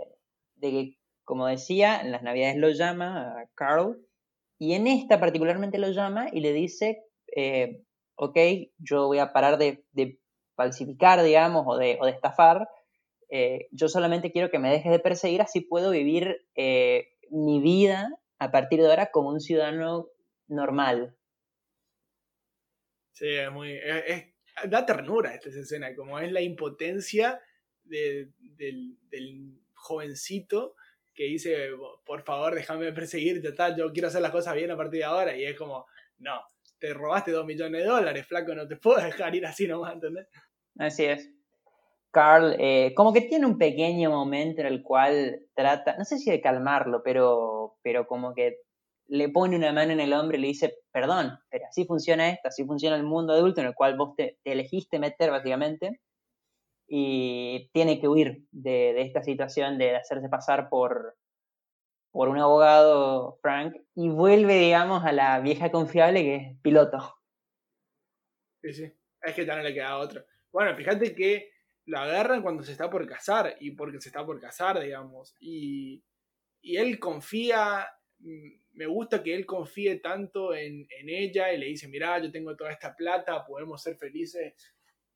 [0.60, 3.98] que, como decía, en las navidades lo llama a Carl,
[4.56, 7.02] y en esta particularmente lo llama y le dice,
[7.34, 7.82] eh,
[8.14, 8.38] ok,
[8.78, 9.82] yo voy a parar de,
[10.54, 12.68] falsificar, digamos, o de, o de estafar,
[13.30, 18.10] eh, yo solamente quiero que me dejes de perseguir, así puedo vivir eh, mi vida
[18.38, 20.06] a partir de ahora como un ciudadano
[20.48, 21.16] normal.
[23.12, 23.78] Sí, es muy.
[24.68, 27.40] da ternura esta escena, como es la impotencia
[27.84, 28.32] del,
[29.74, 30.74] jovencito
[31.14, 31.70] que dice,
[32.04, 35.34] por favor, déjame perseguir, tal, yo quiero hacer las cosas bien a partir de ahora.
[35.34, 35.86] Y es como,
[36.18, 36.42] no,
[36.78, 40.28] te robaste dos millones de dólares, flaco, no te puedo dejar ir así nomás, ¿entendés?
[40.78, 41.30] Así es.
[42.10, 46.30] Carl, eh, como que tiene un pequeño momento en el cual trata, no sé si
[46.30, 48.60] de calmarlo, pero, pero como que
[49.08, 52.48] le pone una mano en el hombro y le dice, perdón, pero así funciona esto,
[52.48, 56.00] así funciona el mundo adulto en el cual vos te, elegiste meter básicamente
[56.88, 61.16] y tiene que huir de, esta situación de hacerse pasar por,
[62.10, 67.16] por un abogado, Frank, y vuelve, digamos, a la vieja confiable que es piloto.
[68.62, 68.92] Sí, sí,
[69.22, 70.24] es que ya no le queda otro.
[70.52, 71.50] Bueno, fíjate que
[71.86, 76.02] lo agarran cuando se está por casar y porque se está por casar, digamos, y,
[76.60, 77.86] y él confía
[78.76, 82.70] me gusta que él confíe tanto en, ella y le dice, mira, yo tengo toda
[82.70, 84.54] esta plata, podemos ser felices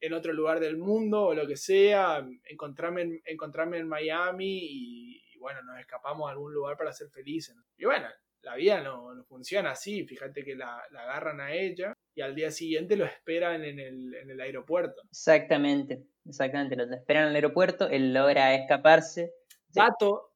[0.00, 5.38] en otro lugar del mundo o lo que sea, encontrarme en, encontrarme en Miami y,
[5.38, 7.54] bueno, nos escapamos a algún lugar para ser felices.
[7.76, 8.06] Y bueno,
[8.42, 12.96] la vida no, funciona así, fíjate que la, agarran a ella y al día siguiente
[12.96, 15.02] lo esperan en el, en el aeropuerto.
[15.10, 19.34] Exactamente, exactamente, lo esperan en el aeropuerto, él logra escaparse.
[19.68, 20.29] Dato,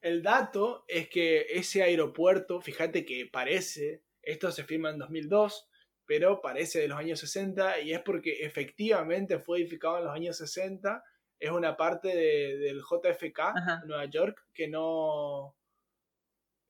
[0.00, 5.68] el dato es que ese aeropuerto, fíjate que parece, esto se firma en 2002,
[6.06, 10.36] pero parece de los años 60 y es porque efectivamente fue edificado en los años
[10.38, 11.04] 60.
[11.38, 13.38] Es una parte del JFK,
[13.86, 15.56] Nueva York, que no,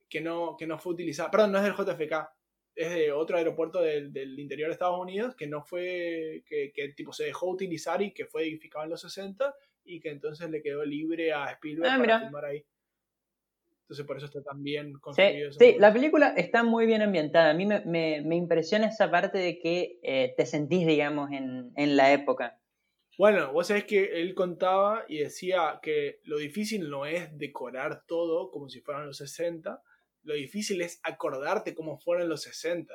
[0.08, 1.30] que no, que no fue utilizada.
[1.30, 2.28] Perdón, no es del JFK,
[2.74, 7.12] es de otro aeropuerto del, interior de Estados Unidos que no fue, que, que, tipo
[7.12, 10.84] se dejó utilizar y que fue edificado en los 60 y que entonces le quedó
[10.84, 12.64] libre a Spielberg ah, para filmar ahí.
[13.90, 15.50] Entonces por eso está tan bien construido.
[15.50, 17.50] Sí, la película está muy bien ambientada.
[17.50, 22.56] A mí me, impresiona esa parte de que eh, te sentís, digamos, en, la época.
[23.18, 28.52] Bueno, vos sabés que él contaba y decía que lo difícil no es decorar todo
[28.52, 29.82] como si fueran los 60,
[30.22, 32.94] lo difícil es acordarte cómo fueron los 60,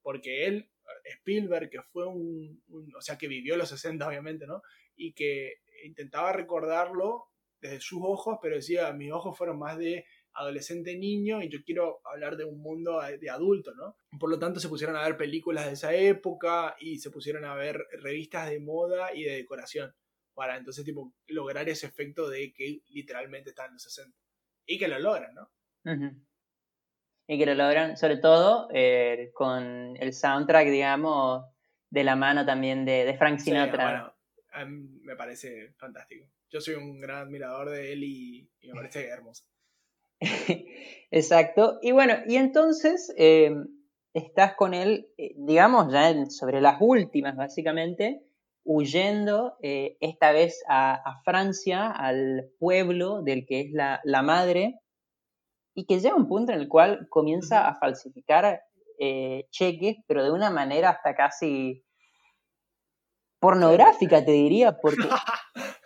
[0.00, 0.70] porque él,
[1.06, 4.62] Spielberg, que fue un, un, o sea, que vivió los 60 obviamente, ¿no?
[4.94, 5.54] Y que
[5.84, 10.04] intentaba recordarlo desde sus ojos, pero decía, mis ojos fueron más de
[10.36, 13.96] adolescente niño y yo quiero hablar de un mundo de adulto, ¿no?
[14.18, 17.54] Por lo tanto se pusieron a ver películas de esa época y se pusieron a
[17.54, 19.94] ver revistas de moda y de decoración
[20.34, 24.16] para entonces tipo lograr ese efecto de que literalmente están en los 60
[24.66, 25.50] y que lo logran, ¿no?
[27.26, 31.44] Y que lo logran sobre todo eh, con el soundtrack, digamos,
[31.88, 34.14] de la mano también de, de Frank Sinatra.
[34.52, 36.26] bueno, me parece fantástico.
[36.50, 39.44] Yo soy un gran admirador de él y, y me parece hermoso.
[41.10, 41.78] Exacto.
[41.82, 43.54] Y bueno, y entonces eh,
[44.12, 48.22] estás con él, eh, digamos, ya sobre las últimas, básicamente,
[48.64, 54.80] huyendo eh, esta vez a, Francia, al pueblo del que es la, madre,
[55.74, 58.62] y que llega un punto en el cual comienza a falsificar
[59.50, 61.84] cheques, pero de una manera hasta casi
[63.38, 65.02] pornográfica, te diría, porque...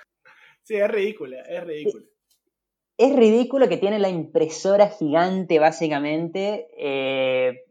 [0.63, 2.05] sí, es ridícula, es ridícula
[3.01, 6.69] es ridículo que tiene la impresora gigante, básicamente.
[6.77, 7.65] Eh,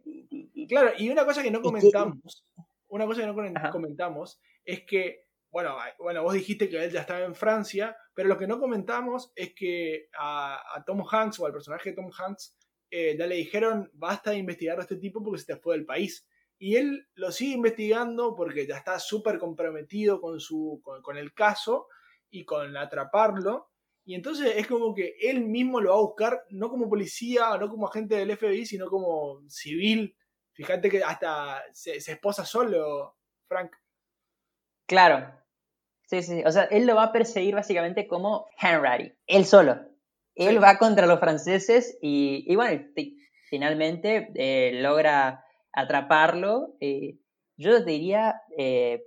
[0.68, 2.48] claro, y una cosa que no comentamos,
[2.88, 7.20] una cosa que no comentamos es que, bueno, bueno, vos dijiste que él ya estaba
[7.22, 11.92] en Francia, pero lo que no comentamos es que a, Tom Hanks o al personaje
[11.92, 12.58] de Tom Hanks
[12.89, 15.86] eh, ya le dijeron, basta de investigar a este tipo porque se te fue del
[15.86, 16.28] país.
[16.58, 21.86] Y él lo sigue investigando porque ya está súper comprometido con, su, con el caso
[22.32, 23.68] y con atraparlo.
[24.10, 27.69] Y entonces es como que él mismo lo va a buscar, no como policía, no
[27.69, 30.17] como agente del FBI, sino como civil.
[30.54, 33.17] Fíjate que hasta se, esposa solo,
[33.48, 33.72] Frank.
[34.88, 35.32] Claro.
[36.08, 36.41] Sí, sí.
[36.43, 39.80] O sea, él lo va a perseguir básicamente como Henry, él solo.
[40.34, 42.84] Él va contra los franceses y, bueno,
[43.48, 46.76] finalmente eh, logra atraparlo.
[46.80, 47.19] Eh,
[47.58, 49.04] yo diría, eh,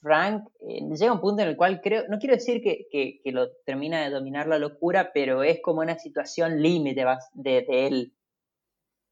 [0.00, 3.50] Frank eh, llega a un punto en el cual creo, no quiero decir que, lo
[3.66, 8.14] termina de dominar la locura, pero es como una situación límite de, de, él.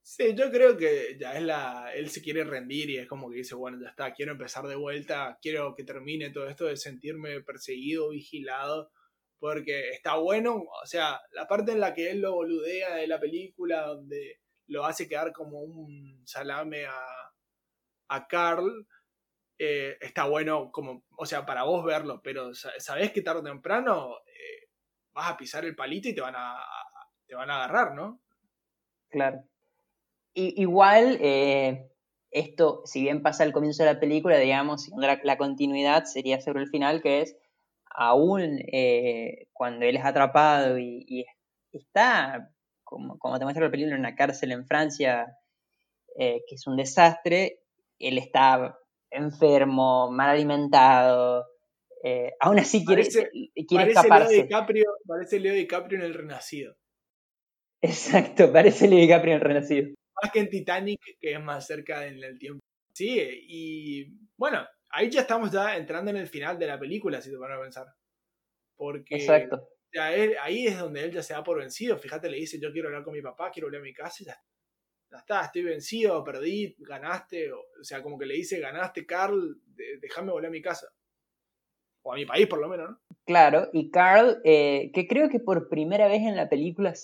[0.02, 1.92] Sí, yo creo que ya es la.
[1.94, 4.76] Él se quiere rendir y es como que dice, bueno, ya está, quiero empezar de
[4.76, 8.90] vuelta, quiero que termine todo esto de sentirme perseguido, vigilado,
[9.38, 10.64] porque está bueno.
[10.82, 14.86] O sea, la parte en la que él lo boludea de la película, donde lo
[14.86, 17.02] hace quedar como un salame a,
[18.08, 18.86] a Carl
[19.60, 24.18] eh, está bueno como, o sea, para vos verlo, pero sabés que tarde o temprano
[24.26, 24.68] eh,
[25.12, 26.56] vas a pisar el palito y te van a,
[27.26, 28.20] te van a agarrar, ¿no?
[29.08, 29.42] Claro.
[30.34, 31.90] Igual, eh,
[32.30, 36.62] esto, si bien pasa al comienzo de la película, digamos, la, la continuidad sería sobre
[36.62, 37.36] el final, que es
[37.90, 38.60] aún
[39.52, 41.26] cuando él es atrapado y,
[41.72, 42.52] está,
[42.84, 45.36] como, como te muestra la película, en una cárcel en Francia,
[46.16, 47.62] que es un desastre,
[47.98, 48.77] él está
[49.10, 51.46] enfermo, mal alimentado.
[52.02, 53.30] Eh, aún así quiere, parece,
[53.66, 54.34] quiere escaparse.
[54.34, 56.76] Leo DiCaprio, parece Leo DiCaprio en El Renacido.
[57.80, 59.88] Exacto, parece Leo DiCaprio en El Renacido.
[60.22, 62.60] Más que en Titanic, que es más cerca en el tiempo.
[62.92, 63.18] Sí,
[63.48, 67.36] y bueno, ahí ya estamos ya entrando en el final de la película, si te
[67.36, 67.86] van a pensar.
[68.76, 69.68] Porque Exacto.
[69.92, 71.96] Ya ahí es donde él ya se da por vencido.
[71.98, 74.26] Fíjate, le dice, yo quiero hablar con mi papá, quiero volver a mi casa y
[74.26, 74.38] ya
[75.10, 79.56] ya está, estoy vencido, perdí, ganaste, o, sea, como que le dice, ganaste, Carl,
[80.00, 80.88] déjame volver a mi casa.
[82.02, 83.00] O a mi país, por lo menos, ¿no?
[83.24, 86.94] Claro, y Carl, eh, que creo que por primera vez en la película,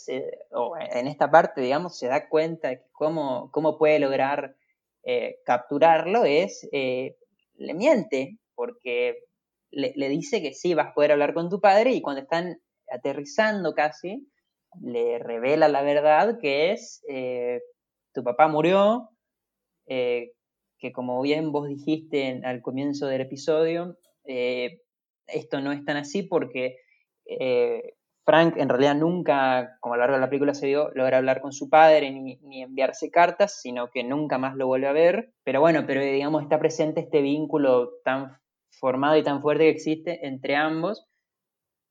[0.52, 4.56] o en esta parte, digamos, se da cuenta de cómo, cómo puede lograr
[5.02, 7.16] eh, capturarlo, es, eh,
[7.56, 9.24] le miente, porque
[9.70, 13.74] le, dice que sí, vas a poder hablar con tu padre, y cuando están aterrizando
[13.74, 14.30] casi,
[14.80, 17.02] le revela la verdad, que es,
[18.14, 19.11] tu papá murió,
[19.87, 20.33] eh,
[20.79, 24.81] que como bien vos dijiste al comienzo del episodio, eh,
[25.27, 26.79] esto no es tan así porque
[27.27, 31.18] eh, Frank en realidad nunca, como a lo largo de la película se vio, logra
[31.18, 34.93] hablar con su padre ni, ni, enviarse cartas, sino que nunca más lo vuelve a
[34.93, 35.32] ver.
[35.43, 38.38] Pero bueno, pero digamos está presente este vínculo tan
[38.70, 41.07] formado y tan fuerte que existe entre ambos,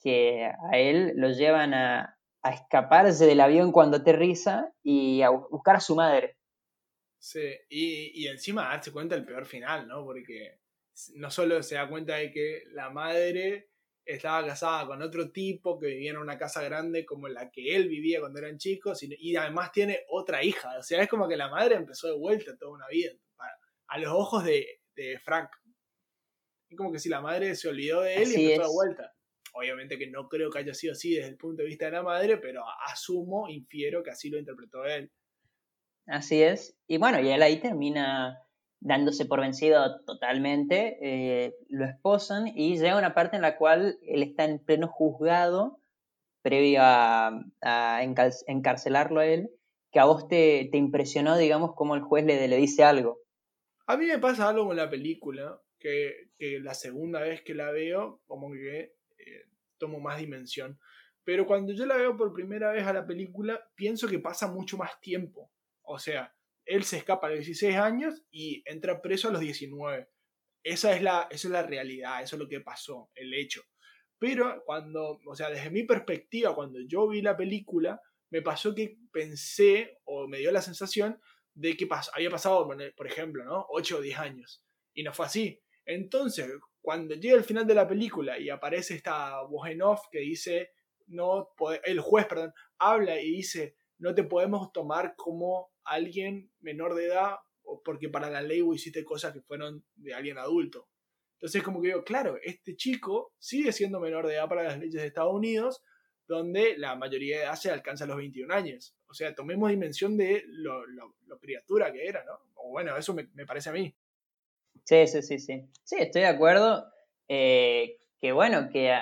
[0.01, 5.77] que a él lo llevan a, a escaparse del avión cuando aterriza y a buscar
[5.77, 6.37] a su madre.
[7.17, 10.03] Sí, y, y encima darse cuenta del peor final, ¿no?
[10.03, 10.59] Porque
[11.15, 13.69] no solo se da cuenta de que la madre
[14.05, 17.87] estaba casada con otro tipo que vivía en una casa grande como la que él
[17.87, 20.77] vivía cuando eran chicos y, además tiene otra hija.
[20.77, 23.11] O sea, es como que la madre empezó de vuelta toda una vida
[23.87, 25.49] a, los ojos de, de Frank.
[26.69, 29.13] Es como que si la madre se olvidó de él y empezó de vuelta.
[29.53, 32.03] Obviamente que no creo que haya sido así desde el punto de vista de la
[32.03, 35.11] madre, pero asumo, infiero que así lo interpretó él.
[36.07, 36.75] Así es.
[36.87, 38.39] Y bueno, y él ahí termina
[38.79, 44.23] dándose por vencido totalmente, eh, lo esposan y llega una parte en la cual él
[44.23, 45.79] está en pleno juzgado
[46.41, 49.49] previo a, a encarcelarlo a él,
[49.91, 53.21] que a vos te, te, impresionó, digamos, como el juez le, le dice algo.
[53.87, 57.71] A mí me pasa algo con la película, que, que la segunda vez que la
[57.71, 58.93] veo, como que
[59.83, 60.79] tomo más dimensión.
[61.23, 64.77] Pero cuando yo la veo por primera vez a la película, pienso que pasa mucho
[64.77, 65.51] más tiempo.
[65.81, 66.33] O sea,
[66.65, 70.07] él se escapa a los 16 años y entra preso a los 19.
[70.63, 73.61] Esa es la, esa es la realidad, eso es lo que pasó, el hecho.
[74.17, 78.97] Pero cuando, o sea, desde mi perspectiva, cuando yo vi la película, me pasó que
[79.11, 81.19] pensé o me dio la sensación
[81.53, 83.65] de que había pasado, por ejemplo, ¿no?
[83.69, 84.63] 8 o 10 años.
[84.93, 85.61] Y no fue así.
[85.85, 86.49] Entonces,
[86.83, 90.71] cuando llega el final de la película y aparece esta voz en off que dice,
[91.07, 91.49] no,
[91.85, 97.37] el juez, perdón, habla y dice, no te podemos tomar como alguien menor de edad
[97.85, 100.89] porque para la ley vos hiciste cosas que fueron de alguien adulto.
[101.35, 105.01] Entonces como que digo, claro, este chico sigue siendo menor de edad para las leyes
[105.01, 105.81] de Estados Unidos,
[106.27, 108.97] donde la mayoría de edad se alcanza a los 21 años.
[109.07, 110.83] O sea, tomemos dimensión de lo,
[111.39, 112.39] criatura que era, ¿no?
[112.55, 113.95] O bueno, eso me, parece a mí.
[114.83, 115.69] Sí, sí, sí, sí.
[115.83, 116.85] Sí, estoy de acuerdo.
[117.27, 118.93] Eh, que bueno, que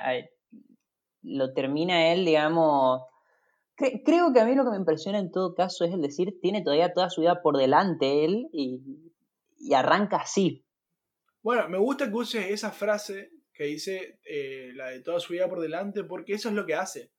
[1.23, 3.03] lo termina él, digamos,
[4.03, 6.63] creo que a mí lo que me impresiona en todo caso es el decir, tiene
[6.63, 8.81] todavía toda su vida por delante él y,
[9.73, 10.65] arranca así.
[11.43, 15.47] Bueno, me gusta que uses esa frase que dice eh, la de toda su vida
[15.47, 17.11] por delante, porque eso es lo que hace.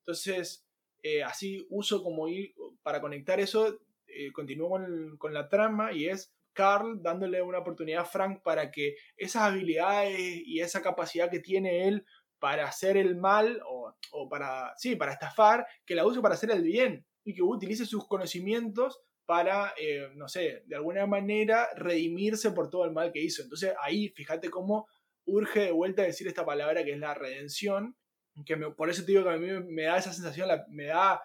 [0.00, 0.66] Entonces,
[1.02, 6.08] eh, así uso como ir, para conectar eso, eh, continúo con, con, la trama y
[6.08, 11.40] es Carl dándole una oportunidad a Frank para que esas habilidades y esa capacidad que
[11.40, 12.04] tiene él
[12.38, 16.62] para hacer el mal o, para, sí, para estafar, que la use para hacer el
[16.62, 22.68] bien y que utilice sus conocimientos para, eh, no sé, de alguna manera redimirse por
[22.68, 23.42] todo el mal que hizo.
[23.42, 24.86] Entonces ahí fíjate cómo
[25.24, 27.96] urge de vuelta decir esta palabra que es la redención,
[28.44, 31.22] que por eso te digo que a mí me da esa sensación, me da,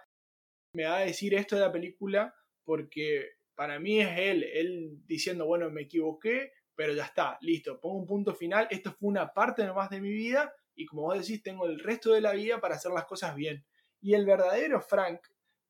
[0.73, 2.33] me da decir esto de la película,
[2.63, 7.99] porque para mí es él, él diciendo, bueno, me equivoqué, pero ya está, listo, pongo
[7.99, 11.41] un punto final, esto fue una parte nomás de mi vida y como vos decís,
[11.41, 13.66] tengo el resto de la vida para hacer las cosas bien.
[14.01, 15.22] Y el verdadero Frank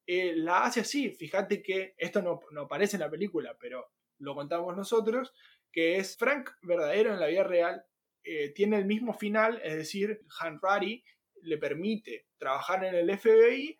[0.07, 1.11] eh, la hace así.
[1.11, 5.33] Fíjate que esto no, no, aparece en la película, pero lo contamos nosotros,
[5.71, 7.85] que es Frank verdadero en la vida real.
[8.23, 11.03] Eh, tiene el mismo final, es decir, Han Rari
[11.43, 13.77] le permite trabajar en el FBI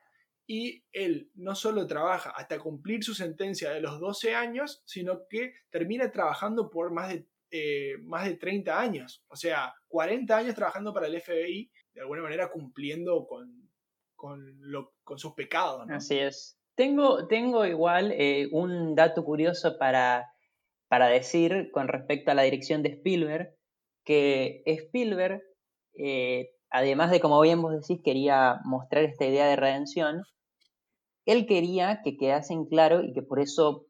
[0.48, 5.54] y él no solo trabaja hasta cumplir su sentencia de los 12 años, sino que
[5.70, 7.28] termina trabajando por más de
[7.58, 12.24] eh, más de 30 años, o sea, 40 años trabajando para el FBI, de alguna
[12.24, 13.70] manera cumpliendo con,
[14.16, 15.88] con, sus pecados.
[15.90, 16.60] Así es.
[16.76, 20.26] Tengo, tengo igual eh, un dato curioso para,
[20.90, 23.56] para decir con respecto a la dirección de Spielberg,
[24.04, 25.42] que Spielberg,
[25.94, 30.24] eh, además de, como bien vos decís, quería mostrar esta idea de redención,
[31.26, 33.88] él quería que quedasen claro y que por eso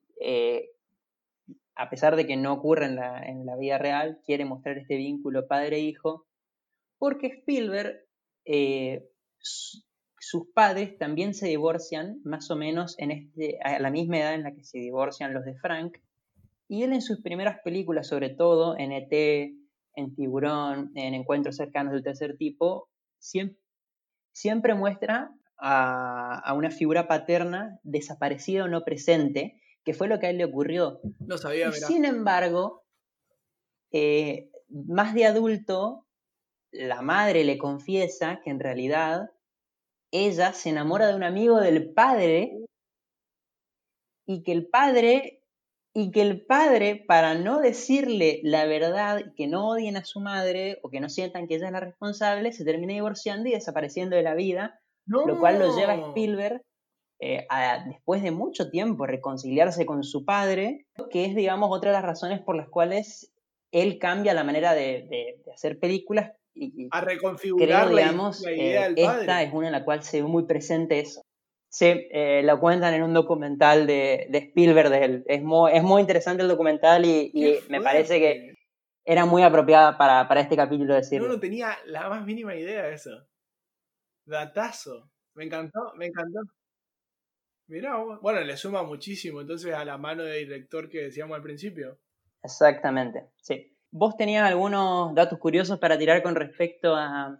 [1.75, 6.25] a pesar de que no ocurre en la, vida real, quiere mostrar este vínculo padre-hijo,
[6.97, 7.99] porque Spielberg,
[8.45, 9.05] eh,
[9.37, 14.43] sus padres también se divorcian más o menos en este, a la misma edad en
[14.43, 15.97] la que se divorcian los de Frank,
[16.67, 19.53] y él en sus primeras películas, sobre todo en ET,
[19.95, 22.89] en Tiburón, en Encuentros cercanos del tercer tipo,
[23.19, 23.59] siempre,
[24.31, 30.27] siempre muestra a, a, una figura paterna desaparecida o no presente, que fue lo que
[30.27, 30.99] a él le ocurrió.
[31.19, 32.83] No sabía, Sin embargo,
[33.91, 36.05] eh, más de adulto,
[36.71, 39.31] la madre le confiesa que en realidad
[40.11, 42.57] ella se enamora de un amigo del padre
[44.25, 45.41] y que el padre
[45.97, 50.77] y que el padre para no decirle la verdad que no odien a su madre
[50.83, 54.23] o que no sientan que ella es la responsable se termina divorciando y desapareciendo de
[54.23, 56.61] la vida lo cual lo lleva a Spielberg
[57.19, 57.47] eh,
[57.87, 62.41] después de mucho tiempo reconciliarse con su padre, que es, digamos, otra de las razones
[62.41, 63.31] por las cuales
[63.71, 66.33] él cambia la manera de, hacer películas.
[66.53, 70.27] Y, a reconfigurar digamos, la, idea eh, Esta es una en la cual se ve
[70.27, 71.21] muy presente eso.
[71.75, 75.23] Sí, eh, lo cuentan en un documental de, Spielberg de él.
[75.27, 78.53] Es muy, es muy interesante el documental y, me parece que
[79.03, 81.27] era muy apropiada para, para este capítulo decirlo.
[81.27, 83.27] No, no tenía la más mínima idea de eso.
[84.25, 85.11] Datazo.
[85.33, 86.39] Me encantó, me encantó.
[87.67, 91.99] Mirá, bueno, le suma muchísimo entonces a la mano de director que decíamos al principio.
[92.41, 93.75] Exactamente, sí.
[93.91, 97.37] ¿Vos tenías algunos datos curiosos para tirar con respecto a,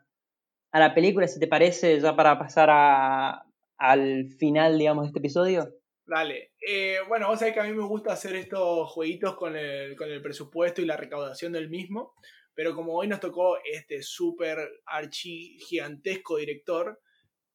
[0.71, 3.44] a la película, si te parece, ya para pasar a,
[3.78, 5.73] al final, digamos, de este episodio?
[6.07, 6.51] Dale.
[6.67, 10.09] Eh, bueno, vos sabés que a mí me gusta hacer estos jueguitos con el, con
[10.09, 12.13] el presupuesto y la recaudación del mismo.
[12.53, 17.01] Pero como hoy nos tocó este súper archi gigantesco director,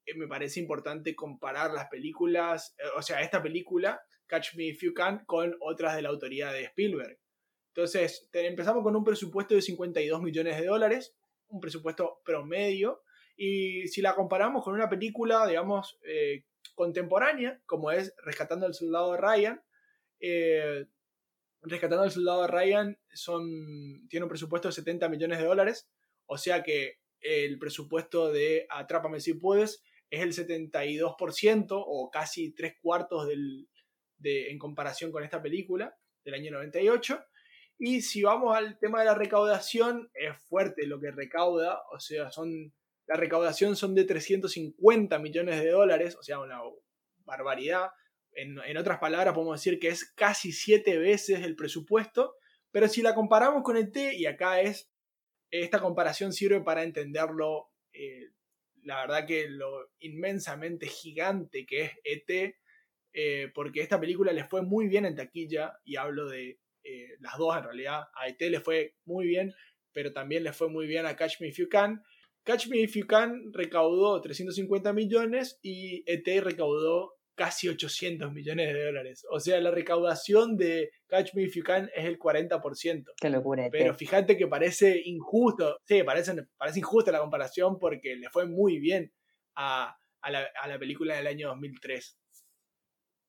[0.05, 4.83] eh, me parece importante comparar las películas, eh, o sea, esta película, Catch Me If
[4.83, 7.19] You Can, con otras de la autoría de Spielberg.
[7.69, 11.17] Entonces, empezamos con un presupuesto de 52 millones de dólares,
[11.49, 13.03] un presupuesto promedio,
[13.43, 19.13] y si la comparamos con una película, digamos, eh, contemporánea, como es Rescatando al Soldado
[19.13, 19.63] de Ryan,
[20.21, 20.85] eh,
[21.63, 22.99] Rescatando al Soldado de Ryan
[24.11, 25.89] tiene un presupuesto de 70 millones de dólares,
[26.27, 32.75] o sea que el presupuesto de Atrápame si puedes es el 72% o casi tres
[32.83, 33.71] cuartos del,
[34.19, 37.25] de, en comparación con esta película del año 98.
[37.79, 42.31] Y si vamos al tema de la recaudación, es fuerte lo que recauda, o sea,
[42.31, 42.75] son
[43.11, 46.61] la recaudación son de 350 millones de dólares, o sea, una
[47.25, 47.89] barbaridad.
[48.35, 52.37] En, otras palabras, podemos decir que es casi siete veces el presupuesto,
[52.71, 54.93] pero si la comparamos con ET, y acá es,
[55.51, 58.29] esta comparación sirve para entenderlo, eh,
[58.85, 62.55] la verdad que lo inmensamente gigante que es ET,
[63.13, 67.37] eh, porque esta película le fue muy bien en taquilla, y hablo de eh, las
[67.39, 69.53] dos en realidad, a ET le fue muy bien,
[69.93, 72.05] pero también le fue muy bien a Catch Me If You Can.
[72.45, 78.85] Catch Me If You Can recaudó 350 millones y ET recaudó casi 800 millones de
[78.85, 79.27] dólares.
[79.31, 83.05] O sea, la recaudación de Catch Me If You Can es el 40%.
[83.21, 83.67] Qué locura.
[83.67, 83.73] ET.
[83.73, 88.79] Pero fíjate que parece injusto, sí, parece, parece injusta la comparación porque le fue muy
[88.79, 89.13] bien
[89.57, 92.19] a, a, la, a la película del año 2003.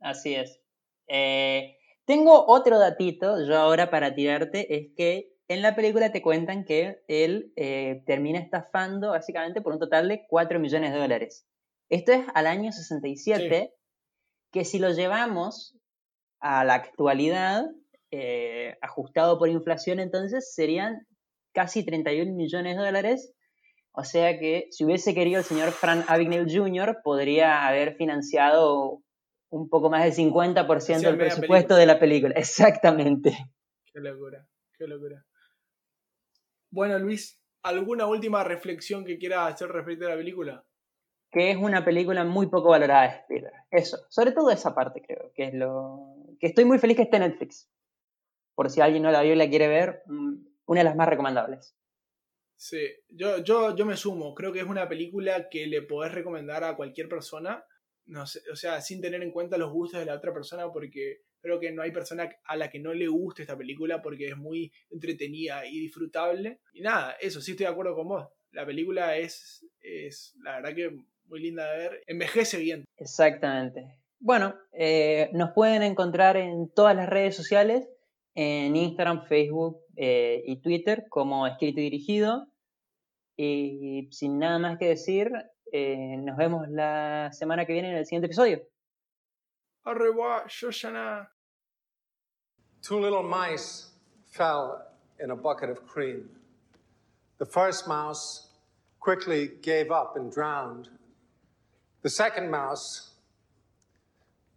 [0.01, 0.59] Así es.
[1.07, 6.64] Eh, tengo otro datito yo ahora para tirarte, es que en la película te cuentan
[6.64, 11.45] que él eh, termina estafando básicamente por un total de 4 millones de dólares.
[11.89, 13.74] Esto es al año 67,
[14.52, 15.78] que si lo llevamos
[16.39, 17.66] a la actualidad,
[18.12, 21.06] eh, ajustado por inflación, entonces serían
[21.54, 23.34] casi 31 millones de dólares.
[23.91, 29.02] O sea que si hubiese querido el señor Frank Abagnale Jr., podría haber financiado
[29.49, 32.34] un poco más del 50% Hacía del presupuesto de la película.
[32.38, 33.38] Exactamente.
[33.91, 34.47] Qué locura,
[34.78, 35.26] qué locura.
[36.72, 40.65] Bueno, Luis, ¿alguna última reflexión que quieras hacer respecto a la película?
[41.30, 43.53] Que es una película muy poco valorada de Spielberg.
[43.69, 46.15] Eso, sobre todo esa parte creo, que es lo...
[46.39, 47.69] que estoy muy feliz que esté en Netflix.
[48.55, 51.09] Por si alguien no la vio y la quiere ver, mm, una de las más
[51.09, 51.76] recomendables.
[52.55, 54.34] Sí, yo, yo, yo me sumo.
[54.34, 57.65] Creo que es una película que le podés recomendar a cualquier persona.
[58.05, 61.24] No sé, o sea, sin tener en cuenta los gustos de la otra persona, porque
[61.42, 64.38] creo que no hay persona a la que no le guste esta película porque es
[64.38, 66.60] muy entretenida y disfrutable.
[66.74, 68.28] Y nada, eso sí estoy de acuerdo con vos.
[68.52, 72.04] La película es, es la verdad que muy linda de ver.
[72.08, 72.86] Envejece bien.
[72.98, 73.98] Exactamente.
[74.20, 77.89] Bueno, eh, nos pueden encontrar en todas las redes sociales,
[78.36, 82.48] en Instagram, Facebook eh, y Twitter como escrito y dirigido.
[83.36, 85.32] Y sin nada más que decir,
[85.72, 88.62] eh, nos vemos la semana que viene en el siguiente episodio.
[89.84, 91.26] Au revoir, Shoshana.
[92.84, 93.90] Two little mice
[94.28, 94.86] fell
[95.20, 96.30] in a bucket of cream.
[97.40, 98.50] The first mouse
[99.00, 100.90] quickly gave up and drowned.
[102.04, 103.16] The second mouse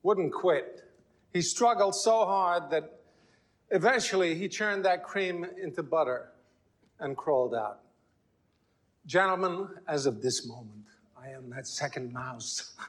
[0.03, 0.83] wouldn't quit.
[1.33, 3.01] He struggled so hard that
[3.71, 6.33] eventually he turned that cream into butter
[7.01, 7.81] and crawled out.
[9.07, 10.85] Gentlemen, as of this moment,
[11.19, 12.75] I am that second mouse.